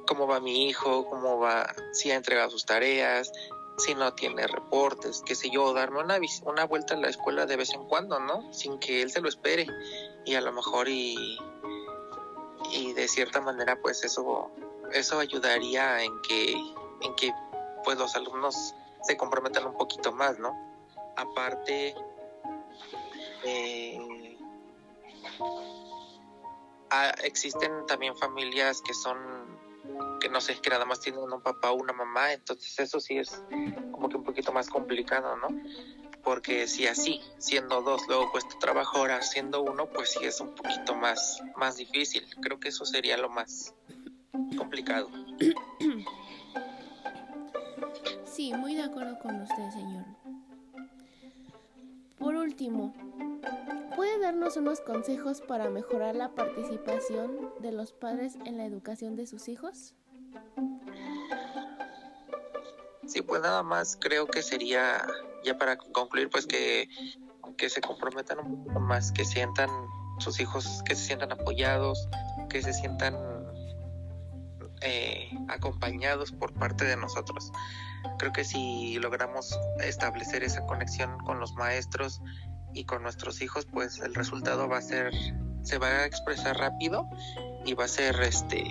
cómo 0.06 0.26
va 0.26 0.40
mi 0.40 0.68
hijo, 0.68 1.06
cómo 1.06 1.38
va, 1.38 1.74
si 1.92 2.10
ha 2.10 2.14
entregado 2.14 2.50
sus 2.50 2.64
tareas, 2.64 3.30
si 3.76 3.94
no 3.94 4.14
tiene 4.14 4.46
reportes, 4.46 5.22
qué 5.26 5.34
sé 5.34 5.50
yo, 5.50 5.74
darme 5.74 6.00
una, 6.00 6.18
una 6.44 6.64
vuelta 6.64 6.94
a 6.94 6.98
la 6.98 7.08
escuela 7.08 7.44
de 7.44 7.56
vez 7.56 7.74
en 7.74 7.84
cuando, 7.84 8.18
¿no? 8.18 8.52
Sin 8.52 8.78
que 8.78 9.02
él 9.02 9.10
se 9.10 9.20
lo 9.20 9.28
espere. 9.28 9.66
Y 10.24 10.34
a 10.34 10.40
lo 10.40 10.52
mejor 10.52 10.88
y, 10.88 11.38
y 12.72 12.92
de 12.92 13.08
cierta 13.08 13.40
manera 13.40 13.78
pues 13.80 14.04
eso 14.04 14.50
eso 14.92 15.18
ayudaría 15.18 16.02
en 16.02 16.20
que 16.22 16.52
en 17.02 17.14
que 17.16 17.32
pues 17.84 17.98
los 17.98 18.14
alumnos 18.16 18.74
se 19.02 19.16
comprometan 19.16 19.66
un 19.66 19.76
poquito 19.76 20.12
más 20.12 20.38
no 20.38 20.52
aparte 21.16 21.94
eh, 23.44 24.38
ah, 26.90 27.14
existen 27.22 27.86
también 27.86 28.16
familias 28.16 28.82
que 28.82 28.94
son 28.94 29.16
que 30.20 30.28
no 30.28 30.40
sé 30.40 30.60
que 30.60 30.70
nada 30.70 30.84
más 30.84 31.00
tienen 31.00 31.20
un 31.20 31.40
papá 31.40 31.70
o 31.70 31.74
una 31.74 31.92
mamá 31.92 32.32
entonces 32.32 32.78
eso 32.78 33.00
sí 33.00 33.18
es 33.18 33.42
como 33.92 34.08
que 34.08 34.16
un 34.16 34.24
poquito 34.24 34.52
más 34.52 34.68
complicado 34.68 35.36
no 35.36 35.48
porque 36.26 36.66
si 36.66 36.88
así, 36.88 37.20
siendo 37.38 37.82
dos, 37.82 38.02
luego 38.08 38.32
cuesta 38.32 38.58
trabajo, 38.58 38.98
ahora 38.98 39.22
siendo 39.22 39.62
uno, 39.62 39.86
pues 39.86 40.10
sí 40.10 40.24
es 40.24 40.40
un 40.40 40.56
poquito 40.56 40.96
más, 40.96 41.40
más 41.56 41.76
difícil. 41.76 42.26
Creo 42.42 42.58
que 42.58 42.70
eso 42.70 42.84
sería 42.84 43.16
lo 43.16 43.30
más 43.30 43.72
complicado. 44.58 45.08
Sí, 48.24 48.52
muy 48.52 48.74
de 48.74 48.82
acuerdo 48.82 49.20
con 49.20 49.40
usted, 49.40 49.70
señor. 49.70 50.04
Por 52.18 52.34
último, 52.34 52.92
¿puede 53.94 54.18
darnos 54.18 54.56
unos 54.56 54.80
consejos 54.80 55.40
para 55.40 55.70
mejorar 55.70 56.16
la 56.16 56.34
participación 56.34 57.52
de 57.60 57.70
los 57.70 57.92
padres 57.92 58.36
en 58.44 58.56
la 58.56 58.64
educación 58.64 59.14
de 59.14 59.28
sus 59.28 59.46
hijos? 59.46 59.94
Sí, 63.06 63.22
pues 63.22 63.40
nada 63.40 63.62
más 63.62 63.96
creo 64.00 64.26
que 64.26 64.42
sería 64.42 65.06
ya 65.44 65.56
para 65.56 65.76
concluir, 65.76 66.28
pues 66.28 66.46
que, 66.46 66.88
que 67.56 67.70
se 67.70 67.80
comprometan 67.80 68.38
un 68.40 68.64
poco 68.64 68.80
más, 68.80 69.12
que 69.12 69.24
sientan 69.24 69.70
sus 70.18 70.40
hijos, 70.40 70.82
que 70.84 70.94
se 70.94 71.04
sientan 71.04 71.32
apoyados, 71.32 72.08
que 72.48 72.62
se 72.62 72.72
sientan 72.72 73.16
eh, 74.82 75.30
acompañados 75.48 76.32
por 76.32 76.52
parte 76.52 76.84
de 76.84 76.96
nosotros. 76.96 77.52
Creo 78.18 78.32
que 78.32 78.44
si 78.44 78.98
logramos 78.98 79.58
establecer 79.80 80.42
esa 80.42 80.66
conexión 80.66 81.18
con 81.18 81.40
los 81.40 81.54
maestros 81.54 82.20
y 82.74 82.84
con 82.84 83.02
nuestros 83.02 83.40
hijos, 83.40 83.66
pues 83.66 84.00
el 84.00 84.14
resultado 84.14 84.68
va 84.68 84.78
a 84.78 84.82
ser, 84.82 85.12
se 85.62 85.78
va 85.78 85.88
a 85.88 86.06
expresar 86.06 86.58
rápido 86.58 87.08
y 87.64 87.74
va 87.74 87.84
a 87.84 87.88
ser 87.88 88.20
este 88.22 88.64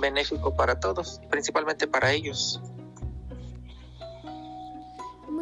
benéfico 0.00 0.54
para 0.54 0.78
todos, 0.78 1.20
principalmente 1.30 1.86
para 1.86 2.12
ellos. 2.12 2.60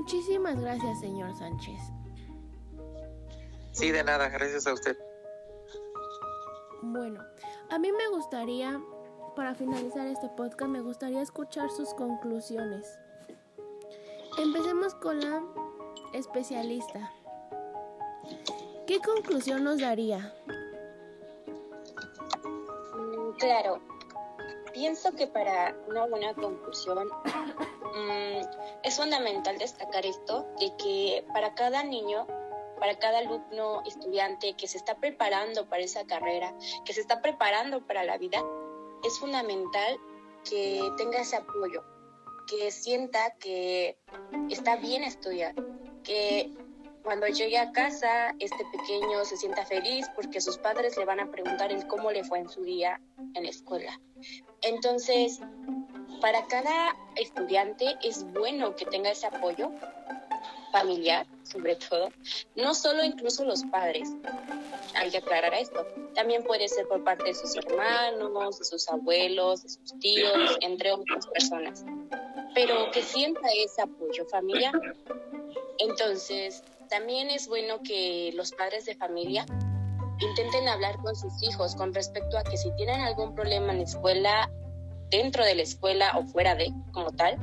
Muchísimas 0.04 0.60
gracias, 0.60 1.00
señor 1.00 1.34
Sánchez. 1.34 1.80
Sí, 3.72 3.90
de 3.90 4.04
nada, 4.04 4.28
gracias 4.28 4.66
a 4.66 4.74
usted. 4.74 4.98
Bueno, 6.82 7.24
a 7.70 7.78
mí 7.78 7.90
me 7.90 8.08
gustaría, 8.08 8.78
para 9.34 9.54
finalizar 9.54 10.06
este 10.06 10.28
podcast, 10.28 10.70
me 10.70 10.82
gustaría 10.82 11.22
escuchar 11.22 11.70
sus 11.70 11.94
conclusiones. 11.94 12.98
Empecemos 14.36 14.94
con 14.96 15.20
la 15.20 15.42
especialista. 16.12 17.10
¿Qué 18.86 18.98
conclusión 19.00 19.64
nos 19.64 19.80
daría? 19.80 20.34
Mm, 22.94 23.38
claro, 23.38 23.80
pienso 24.74 25.12
que 25.12 25.26
para 25.28 25.74
una 25.88 26.06
buena 26.08 26.34
conclusión 26.34 27.08
Mm, 27.94 28.40
es 28.82 28.96
fundamental 28.96 29.56
destacar 29.58 30.04
esto, 30.04 30.46
de 30.58 30.72
que 30.76 31.24
para 31.32 31.54
cada 31.54 31.84
niño, 31.84 32.26
para 32.80 32.98
cada 32.98 33.18
alumno, 33.18 33.82
estudiante 33.86 34.54
que 34.54 34.66
se 34.66 34.78
está 34.78 34.96
preparando 34.96 35.68
para 35.68 35.84
esa 35.84 36.04
carrera, 36.04 36.52
que 36.84 36.92
se 36.92 37.00
está 37.00 37.22
preparando 37.22 37.86
para 37.86 38.04
la 38.04 38.18
vida, 38.18 38.42
es 39.04 39.18
fundamental 39.18 39.96
que 40.48 40.80
tenga 40.96 41.20
ese 41.20 41.36
apoyo, 41.36 41.84
que 42.48 42.70
sienta 42.70 43.34
que 43.38 43.96
está 44.50 44.76
bien 44.76 45.04
estudiar, 45.04 45.54
que 46.02 46.50
cuando 47.04 47.26
llegue 47.28 47.58
a 47.58 47.70
casa 47.70 48.34
este 48.38 48.64
pequeño 48.72 49.24
se 49.24 49.36
sienta 49.36 49.64
feliz 49.66 50.06
porque 50.16 50.40
sus 50.40 50.58
padres 50.58 50.96
le 50.96 51.04
van 51.04 51.20
a 51.20 51.30
preguntar 51.30 51.70
el 51.70 51.86
cómo 51.86 52.10
le 52.10 52.24
fue 52.24 52.38
en 52.38 52.48
su 52.48 52.62
día 52.64 53.00
en 53.34 53.44
la 53.44 53.50
escuela. 53.50 54.00
Entonces, 54.62 55.38
para 56.20 56.46
cada 56.46 56.96
estudiante 57.16 57.96
es 58.02 58.24
bueno 58.32 58.74
que 58.76 58.86
tenga 58.86 59.10
ese 59.10 59.26
apoyo 59.26 59.70
familiar, 60.72 61.24
sobre 61.44 61.76
todo, 61.76 62.08
no 62.56 62.74
solo 62.74 63.04
incluso 63.04 63.44
los 63.44 63.62
padres. 63.64 64.08
Hay 64.96 65.10
que 65.10 65.18
aclarar 65.18 65.54
esto. 65.54 65.86
También 66.14 66.42
puede 66.42 66.66
ser 66.68 66.88
por 66.88 67.04
parte 67.04 67.24
de 67.24 67.34
sus 67.34 67.54
hermanos, 67.56 68.58
de 68.58 68.64
sus 68.64 68.88
abuelos, 68.88 69.62
de 69.62 69.68
sus 69.68 69.98
tíos, 70.00 70.58
entre 70.60 70.92
otras 70.92 71.26
personas. 71.28 71.84
Pero 72.54 72.90
que 72.90 73.02
sienta 73.02 73.48
ese 73.64 73.82
apoyo 73.82 74.24
familiar. 74.26 74.74
Entonces, 75.78 76.64
también 76.88 77.30
es 77.30 77.48
bueno 77.48 77.80
que 77.82 78.32
los 78.34 78.50
padres 78.52 78.84
de 78.84 78.96
familia 78.96 79.46
intenten 80.20 80.68
hablar 80.68 80.96
con 81.02 81.14
sus 81.14 81.42
hijos 81.42 81.76
con 81.76 81.92
respecto 81.94 82.38
a 82.38 82.42
que 82.42 82.56
si 82.56 82.74
tienen 82.76 83.00
algún 83.00 83.34
problema 83.34 83.72
en 83.72 83.78
la 83.78 83.84
escuela, 83.84 84.50
dentro 85.16 85.44
de 85.44 85.54
la 85.54 85.62
escuela 85.62 86.12
o 86.18 86.24
fuera 86.24 86.56
de, 86.56 86.72
como 86.92 87.10
tal, 87.12 87.36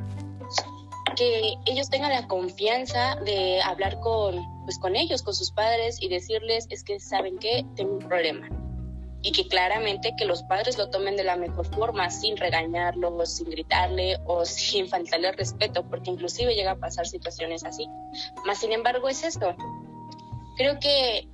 que 1.15 1.53
ellos 1.65 1.89
tengan 1.89 2.11
la 2.11 2.27
confianza 2.27 3.15
de 3.23 3.61
hablar 3.61 3.99
con, 4.01 4.35
pues, 4.65 4.77
con 4.77 4.95
ellos, 4.95 5.23
con 5.23 5.33
sus 5.33 5.51
padres 5.51 5.97
y 6.01 6.09
decirles, 6.09 6.67
es 6.69 6.83
que 6.83 6.99
saben 6.99 7.37
que 7.37 7.65
tengo 7.75 7.93
un 7.93 7.99
problema. 7.99 8.49
Y 9.23 9.31
que 9.31 9.47
claramente 9.47 10.15
que 10.17 10.25
los 10.25 10.41
padres 10.43 10.77
lo 10.77 10.89
tomen 10.89 11.15
de 11.15 11.23
la 11.23 11.35
mejor 11.35 11.65
forma, 11.67 12.09
sin 12.09 12.37
regañarlo, 12.37 13.25
sin 13.25 13.49
gritarle 13.49 14.17
o 14.25 14.43
sin 14.45 14.89
faltarle 14.89 15.31
respeto, 15.31 15.83
porque 15.89 16.11
inclusive 16.11 16.55
llega 16.55 16.71
a 16.71 16.79
pasar 16.79 17.07
situaciones 17.07 17.63
así. 17.63 17.87
Más 18.45 18.59
sin 18.59 18.73
embargo 18.73 19.07
es 19.07 19.23
esto. 19.23 19.55
Creo 20.57 20.77
que 20.79 21.29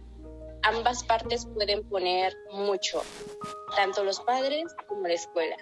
ambas 0.63 1.03
partes 1.03 1.47
pueden 1.47 1.87
poner 1.87 2.35
mucho, 2.51 3.01
tanto 3.75 4.03
los 4.03 4.19
padres 4.19 4.65
como 4.87 5.07
la 5.07 5.13
escuela. 5.13 5.55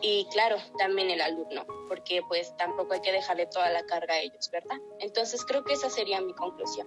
Y 0.00 0.26
claro, 0.30 0.56
también 0.78 1.10
el 1.10 1.20
alumno, 1.20 1.66
porque 1.88 2.22
pues 2.28 2.56
tampoco 2.56 2.94
hay 2.94 3.00
que 3.00 3.12
dejarle 3.12 3.46
toda 3.46 3.70
la 3.70 3.84
carga 3.84 4.14
a 4.14 4.20
ellos, 4.20 4.48
¿verdad? 4.52 4.76
Entonces 5.00 5.44
creo 5.44 5.64
que 5.64 5.72
esa 5.72 5.90
sería 5.90 6.20
mi 6.20 6.32
conclusión. 6.34 6.86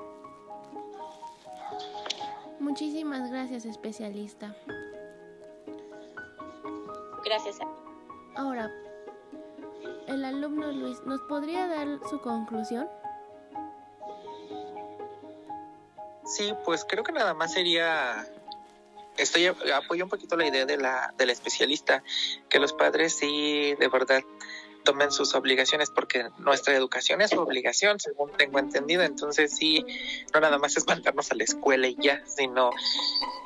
Muchísimas 2.59 3.29
gracias, 3.29 3.65
especialista. 3.65 4.55
Gracias 7.25 7.59
a 7.59 7.65
ti. 7.65 7.81
Ahora, 8.35 8.71
el 10.07 10.23
alumno 10.23 10.71
Luis, 10.71 11.01
¿nos 11.03 11.21
podría 11.21 11.67
dar 11.67 11.87
su 12.09 12.21
conclusión? 12.21 12.87
Sí, 16.25 16.53
pues 16.63 16.85
creo 16.87 17.03
que 17.03 17.11
nada 17.11 17.33
más 17.33 17.51
sería 17.51 18.25
estoy 19.21 19.47
apoyo 19.47 20.03
un 20.03 20.09
poquito 20.09 20.35
la 20.35 20.47
idea 20.47 20.65
de 20.65 20.77
la 20.77 21.13
del 21.17 21.29
especialista 21.29 22.03
que 22.49 22.59
los 22.59 22.73
padres 22.73 23.15
sí 23.17 23.75
de 23.79 23.87
verdad 23.87 24.23
tomen 24.83 25.11
sus 25.11 25.35
obligaciones 25.35 25.89
porque 25.89 26.29
nuestra 26.39 26.75
educación 26.75 27.21
es 27.21 27.31
su 27.31 27.39
obligación 27.39 27.99
según 27.99 28.31
tengo 28.31 28.59
entendido. 28.59 29.03
Entonces 29.03 29.55
sí 29.55 29.85
no 30.33 30.39
nada 30.39 30.57
más 30.57 30.75
es 30.77 30.87
mandarnos 30.87 31.31
a 31.31 31.35
la 31.35 31.43
escuela 31.43 31.87
y 31.87 31.95
ya 31.99 32.23
sino 32.25 32.71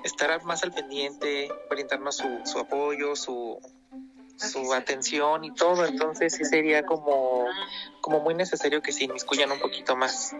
estar 0.03 0.43
más 0.43 0.63
al 0.63 0.71
pendiente 0.71 1.49
brindarnos 1.69 2.17
su, 2.17 2.41
su 2.45 2.59
apoyo 2.59 3.15
su 3.15 3.59
su 4.37 4.73
atención 4.73 5.43
y 5.45 5.53
todo. 5.53 5.85
Entonces 5.85 6.35
sí 6.35 6.45
sería 6.45 6.85
como 6.85 7.45
como 8.01 8.19
muy 8.19 8.33
necesario 8.33 8.81
que 8.81 8.91
se 8.91 9.05
inmiscuyan 9.05 9.51
un 9.51 9.59
poquito 9.59 9.95
más. 9.95 10.35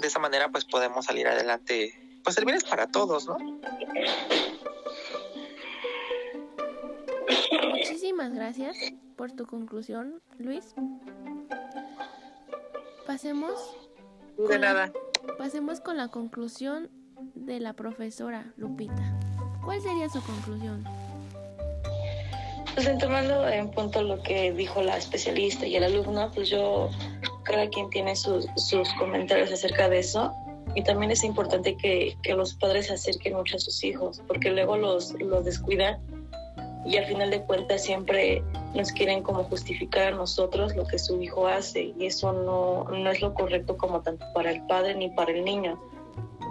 De 0.00 0.06
esa 0.06 0.18
manera 0.18 0.48
pues 0.48 0.64
podemos 0.64 1.06
salir 1.06 1.28
adelante. 1.28 2.09
Pues 2.24 2.38
el 2.38 2.44
bien 2.44 2.56
es 2.56 2.64
para 2.64 2.86
todos, 2.86 3.26
¿no? 3.26 3.38
Muchísimas 7.70 8.32
gracias 8.34 8.76
por 9.16 9.32
tu 9.32 9.46
conclusión, 9.46 10.20
Luis. 10.38 10.74
Pasemos. 13.06 13.76
De 14.36 14.58
nada. 14.58 14.92
pasemos 15.36 15.80
con 15.80 15.96
la 15.96 16.08
conclusión 16.08 16.88
de 17.34 17.60
la 17.60 17.74
profesora 17.74 18.52
Lupita. 18.56 19.18
¿Cuál 19.64 19.80
sería 19.80 20.08
su 20.08 20.22
conclusión? 20.22 20.84
Pues 22.74 22.98
tomando 22.98 23.48
en 23.48 23.70
punto 23.70 24.02
lo 24.02 24.22
que 24.22 24.52
dijo 24.52 24.82
la 24.82 24.96
especialista 24.96 25.66
y 25.66 25.76
el 25.76 25.84
alumno, 25.84 26.30
pues 26.32 26.48
yo 26.48 26.88
cada 27.44 27.68
quien 27.68 27.90
tiene 27.90 28.14
sus, 28.14 28.46
sus 28.56 28.88
comentarios 28.94 29.50
acerca 29.52 29.88
de 29.88 29.98
eso. 29.98 30.32
Y 30.74 30.82
también 30.82 31.10
es 31.10 31.24
importante 31.24 31.76
que, 31.76 32.16
que, 32.22 32.34
los 32.34 32.54
padres 32.54 32.86
se 32.86 32.94
acerquen 32.94 33.34
mucho 33.34 33.56
a 33.56 33.58
sus 33.58 33.82
hijos, 33.82 34.22
porque 34.26 34.50
luego 34.50 34.76
los, 34.76 35.12
los 35.20 35.44
descuidan 35.44 36.00
y 36.86 36.96
al 36.96 37.06
final 37.06 37.30
de 37.30 37.42
cuentas 37.42 37.82
siempre 37.82 38.42
nos 38.74 38.92
quieren 38.92 39.22
como 39.22 39.44
justificar 39.44 40.12
a 40.12 40.16
nosotros 40.16 40.74
lo 40.76 40.86
que 40.86 40.98
su 40.98 41.20
hijo 41.20 41.46
hace 41.46 41.92
y 41.98 42.06
eso 42.06 42.32
no, 42.32 42.84
no 42.84 43.10
es 43.10 43.20
lo 43.20 43.34
correcto 43.34 43.76
como 43.76 44.00
tanto 44.00 44.24
para 44.32 44.52
el 44.52 44.64
padre 44.66 44.94
ni 44.94 45.10
para 45.10 45.32
el 45.32 45.44
niño, 45.44 45.78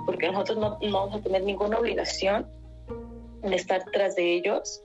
porque 0.05 0.27
nosotros 0.27 0.58
no, 0.58 0.77
no 0.82 0.99
vamos 0.99 1.15
a 1.15 1.23
tener 1.23 1.43
ninguna 1.43 1.79
obligación 1.79 2.47
de 3.41 3.55
estar 3.55 3.84
tras 3.91 4.15
de 4.15 4.34
ellos 4.36 4.84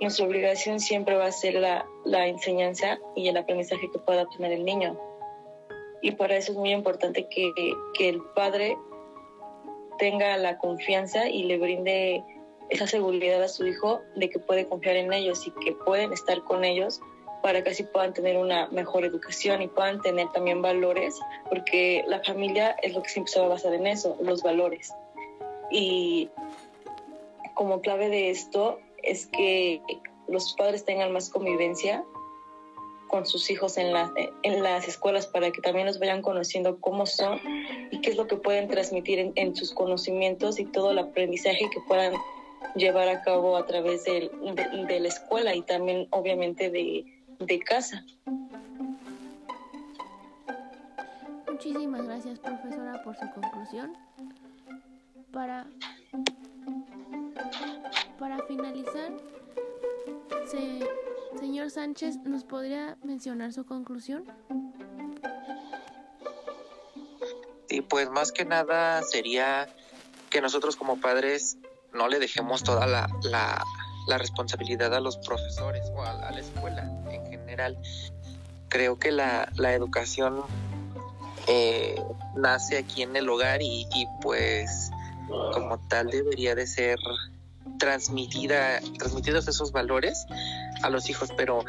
nuestra 0.00 0.24
obligación 0.26 0.80
siempre 0.80 1.14
va 1.16 1.26
a 1.26 1.32
ser 1.32 1.54
la, 1.54 1.86
la, 2.04 2.26
enseñanza 2.26 2.98
y 3.14 3.28
el 3.28 3.36
aprendizaje 3.36 3.90
que 3.90 3.98
pueda 3.98 4.22
obtener 4.22 4.52
el 4.52 4.64
niño. 4.64 4.98
Y 6.02 6.12
para 6.12 6.36
eso 6.36 6.52
es 6.52 6.58
muy 6.58 6.72
importante 6.72 7.28
que, 7.28 7.52
que 7.94 8.08
el 8.08 8.22
padre 8.34 8.76
tenga 9.98 10.36
la 10.38 10.58
confianza 10.58 11.28
y 11.28 11.44
le 11.44 11.58
brinde 11.58 12.24
esa 12.70 12.86
seguridad 12.86 13.42
a 13.42 13.48
su 13.48 13.66
hijo 13.66 14.00
de 14.16 14.30
que 14.30 14.38
puede 14.38 14.66
confiar 14.66 14.96
en 14.96 15.12
ellos 15.12 15.46
y 15.46 15.50
que 15.64 15.72
pueden 15.72 16.12
estar 16.12 16.42
con 16.44 16.64
ellos 16.64 17.00
para 17.42 17.62
que 17.62 17.70
así 17.70 17.82
puedan 17.82 18.12
tener 18.12 18.36
una 18.36 18.68
mejor 18.68 19.04
educación 19.04 19.62
y 19.62 19.68
puedan 19.68 20.00
tener 20.02 20.30
también 20.32 20.62
valores, 20.62 21.18
porque 21.48 22.04
la 22.06 22.22
familia 22.22 22.76
es 22.82 22.94
lo 22.94 23.02
que 23.02 23.08
siempre 23.08 23.32
se 23.32 23.40
va 23.40 23.46
a 23.46 23.48
basar 23.50 23.72
en 23.72 23.86
eso, 23.86 24.16
los 24.20 24.42
valores. 24.42 24.92
Y 25.70 26.30
como 27.54 27.80
clave 27.80 28.08
de 28.08 28.30
esto, 28.30 28.78
es 29.02 29.26
que 29.26 29.80
los 30.28 30.54
padres 30.54 30.84
tengan 30.84 31.12
más 31.12 31.30
convivencia 31.30 32.04
con 33.10 33.26
sus 33.26 33.50
hijos 33.50 33.76
en, 33.76 33.92
la, 33.92 34.12
en 34.42 34.62
las 34.62 34.86
escuelas 34.86 35.26
para 35.26 35.50
que 35.50 35.60
también 35.60 35.86
los 35.86 35.98
vayan 35.98 36.22
conociendo 36.22 36.78
cómo 36.80 37.06
son 37.06 37.40
y 37.90 38.00
qué 38.00 38.10
es 38.10 38.16
lo 38.16 38.26
que 38.26 38.36
pueden 38.36 38.68
transmitir 38.68 39.18
en, 39.18 39.32
en 39.34 39.56
sus 39.56 39.72
conocimientos 39.72 40.60
y 40.60 40.64
todo 40.64 40.92
el 40.92 40.98
aprendizaje 40.98 41.68
que 41.72 41.80
puedan 41.88 42.14
llevar 42.76 43.08
a 43.08 43.22
cabo 43.22 43.56
a 43.56 43.66
través 43.66 44.04
de, 44.04 44.30
de, 44.86 45.00
la 45.00 45.08
escuela 45.08 45.54
y 45.54 45.62
también 45.62 46.06
obviamente 46.10 46.70
de, 46.70 47.04
de 47.40 47.58
casa. 47.58 48.04
Muchísimas 51.50 52.06
gracias 52.06 52.38
profesora 52.38 53.02
por 53.02 53.16
su 53.16 53.28
conclusión. 53.32 53.92
Para 55.32 55.66
para 58.20 58.38
finalizar, 58.42 59.12
se, 60.46 60.80
señor 61.40 61.70
Sánchez, 61.70 62.16
¿nos 62.24 62.44
podría 62.44 62.98
mencionar 63.02 63.52
su 63.52 63.64
conclusión? 63.64 64.24
Y 67.68 67.80
pues 67.80 68.10
más 68.10 68.30
que 68.30 68.44
nada 68.44 69.02
sería 69.02 69.66
que 70.28 70.42
nosotros 70.42 70.76
como 70.76 71.00
padres 71.00 71.56
no 71.94 72.08
le 72.08 72.18
dejemos 72.18 72.62
toda 72.62 72.86
la, 72.86 73.08
la, 73.22 74.18
responsabilidad 74.18 74.92
a 74.94 75.00
los 75.00 75.16
profesores 75.18 75.88
o 75.94 76.02
a, 76.02 76.10
a, 76.28 76.30
la 76.30 76.40
escuela 76.40 76.82
en 77.10 77.24
general. 77.26 77.78
Creo 78.68 78.98
que 78.98 79.10
la, 79.10 79.50
la 79.56 79.72
educación 79.72 80.42
eh, 81.46 82.00
nace 82.36 82.76
aquí 82.76 83.02
en 83.02 83.16
el 83.16 83.28
hogar 83.28 83.62
y, 83.62 83.86
y 83.94 84.06
pues 84.20 84.90
como 85.52 85.78
tal 85.88 86.08
debería 86.08 86.54
de 86.54 86.66
ser 86.66 86.98
transmitida, 87.78 88.80
transmitidos 88.98 89.48
esos 89.48 89.72
valores 89.72 90.26
a 90.82 90.90
los 90.90 91.08
hijos, 91.10 91.30
pero 91.36 91.64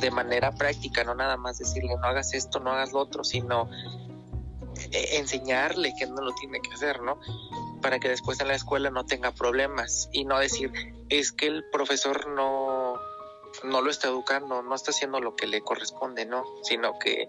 de 0.00 0.10
manera 0.10 0.52
práctica, 0.52 1.04
no 1.04 1.14
nada 1.14 1.36
más 1.36 1.58
decirle 1.58 1.94
no 1.96 2.06
hagas 2.06 2.34
esto, 2.34 2.60
no 2.60 2.70
hagas 2.70 2.92
lo 2.92 3.00
otro, 3.00 3.24
sino 3.24 3.68
eh, 4.92 5.16
enseñarle 5.18 5.94
que 5.98 6.06
no 6.06 6.22
lo 6.22 6.32
tiene 6.34 6.60
que 6.60 6.72
hacer, 6.72 7.02
¿no? 7.02 7.20
Para 7.82 7.98
que 7.98 8.08
después 8.08 8.40
en 8.40 8.48
la 8.48 8.54
escuela 8.54 8.90
no 8.90 9.06
tenga 9.06 9.32
problemas 9.32 10.08
y 10.12 10.24
no 10.24 10.38
decir 10.38 10.72
es 11.08 11.32
que 11.32 11.46
el 11.46 11.64
profesor 11.70 12.28
no 12.28 12.94
no 13.64 13.80
lo 13.80 13.90
está 13.90 14.08
educando, 14.08 14.62
no 14.62 14.74
está 14.74 14.90
haciendo 14.90 15.20
lo 15.20 15.34
que 15.34 15.46
le 15.46 15.62
corresponde, 15.62 16.26
¿no? 16.26 16.44
Sino 16.62 16.98
que 16.98 17.28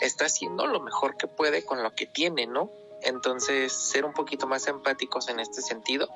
está 0.00 0.26
haciendo 0.26 0.66
lo 0.66 0.80
mejor 0.80 1.16
que 1.16 1.26
puede 1.26 1.64
con 1.64 1.82
lo 1.82 1.94
que 1.94 2.06
tiene, 2.06 2.46
¿no? 2.46 2.70
Entonces, 3.02 3.72
ser 3.72 4.04
un 4.04 4.12
poquito 4.12 4.46
más 4.46 4.66
empáticos 4.66 5.28
en 5.28 5.40
este 5.40 5.62
sentido 5.62 6.08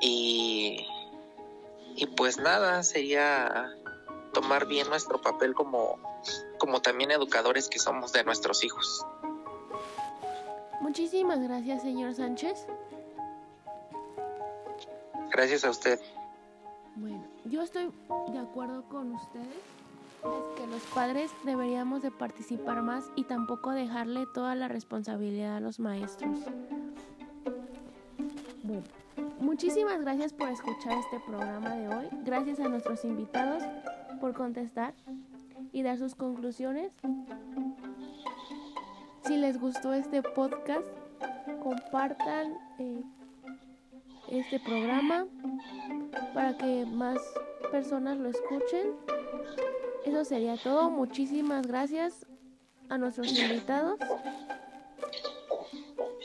y, 0.00 0.86
y 1.96 2.06
pues 2.06 2.38
nada, 2.38 2.82
sería 2.82 3.70
tomar 4.32 4.66
bien 4.66 4.88
nuestro 4.88 5.20
papel 5.20 5.54
como, 5.54 5.98
como 6.58 6.80
también 6.80 7.10
educadores 7.10 7.68
que 7.68 7.78
somos 7.78 8.12
de 8.12 8.24
nuestros 8.24 8.64
hijos. 8.64 9.06
Muchísimas 10.80 11.40
gracias, 11.40 11.82
señor 11.82 12.14
Sánchez. 12.14 12.66
Gracias 15.30 15.64
a 15.64 15.70
usted. 15.70 16.00
Bueno, 16.96 17.24
yo 17.44 17.62
estoy 17.62 17.90
de 18.32 18.38
acuerdo 18.38 18.84
con 18.88 19.12
ustedes. 19.12 19.46
Es 20.24 20.58
que 20.60 20.66
los 20.66 20.82
padres 20.94 21.30
deberíamos 21.44 22.02
de 22.02 22.10
participar 22.10 22.82
más 22.82 23.04
y 23.14 23.24
tampoco 23.24 23.70
dejarle 23.70 24.26
toda 24.32 24.54
la 24.54 24.68
responsabilidad 24.68 25.56
a 25.56 25.60
los 25.60 25.78
maestros. 25.80 26.38
Bueno. 28.62 29.03
Muchísimas 29.44 30.00
gracias 30.00 30.32
por 30.32 30.48
escuchar 30.48 30.96
este 30.98 31.20
programa 31.20 31.76
de 31.76 31.88
hoy. 31.88 32.08
Gracias 32.24 32.58
a 32.60 32.68
nuestros 32.68 33.04
invitados 33.04 33.62
por 34.18 34.32
contestar 34.32 34.94
y 35.70 35.82
dar 35.82 35.98
sus 35.98 36.14
conclusiones. 36.14 36.90
Si 39.26 39.36
les 39.36 39.60
gustó 39.60 39.92
este 39.92 40.22
podcast, 40.22 40.86
compartan 41.62 42.56
eh, 42.78 43.02
este 44.30 44.60
programa 44.60 45.26
para 46.32 46.56
que 46.56 46.86
más 46.86 47.18
personas 47.70 48.16
lo 48.16 48.30
escuchen. 48.30 48.94
Eso 50.06 50.24
sería 50.24 50.56
todo. 50.56 50.88
Muchísimas 50.88 51.66
gracias 51.66 52.24
a 52.88 52.96
nuestros 52.96 53.38
invitados. 53.38 53.98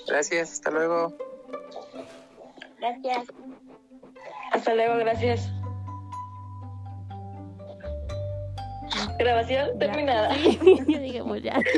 Gracias, 0.08 0.54
hasta 0.54 0.72
luego. 0.72 1.29
Gracias. 2.80 3.28
Hasta 4.52 4.74
luego, 4.74 4.98
gracias. 4.98 5.52
Grabación 9.18 9.70
Ya. 9.74 9.78
terminada. 9.80 10.36
Sí, 10.36 10.60
yo 10.88 11.00
dije, 11.00 11.24
pues 11.24 11.44
ya. 11.44 11.60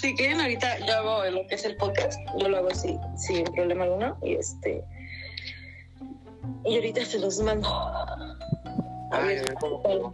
Si 0.00 0.14
quieren, 0.16 0.40
ahorita 0.40 0.78
yo 0.86 0.94
hago 0.94 1.24
lo 1.30 1.46
que 1.46 1.54
es 1.54 1.64
el 1.64 1.76
podcast. 1.76 2.20
Yo 2.38 2.48
lo 2.48 2.56
hago 2.58 2.68
así, 2.70 2.98
sin 3.16 3.44
problema 3.44 3.84
alguno. 3.84 4.16
Y 4.22 4.34
este. 4.34 4.84
Y 6.64 6.74
ahorita 6.76 7.04
se 7.04 7.18
los 7.20 7.38
mando. 7.40 7.68
Ay, 9.12 9.36
a 9.38 9.42
ver 9.42 9.54
cómo- 9.60 10.12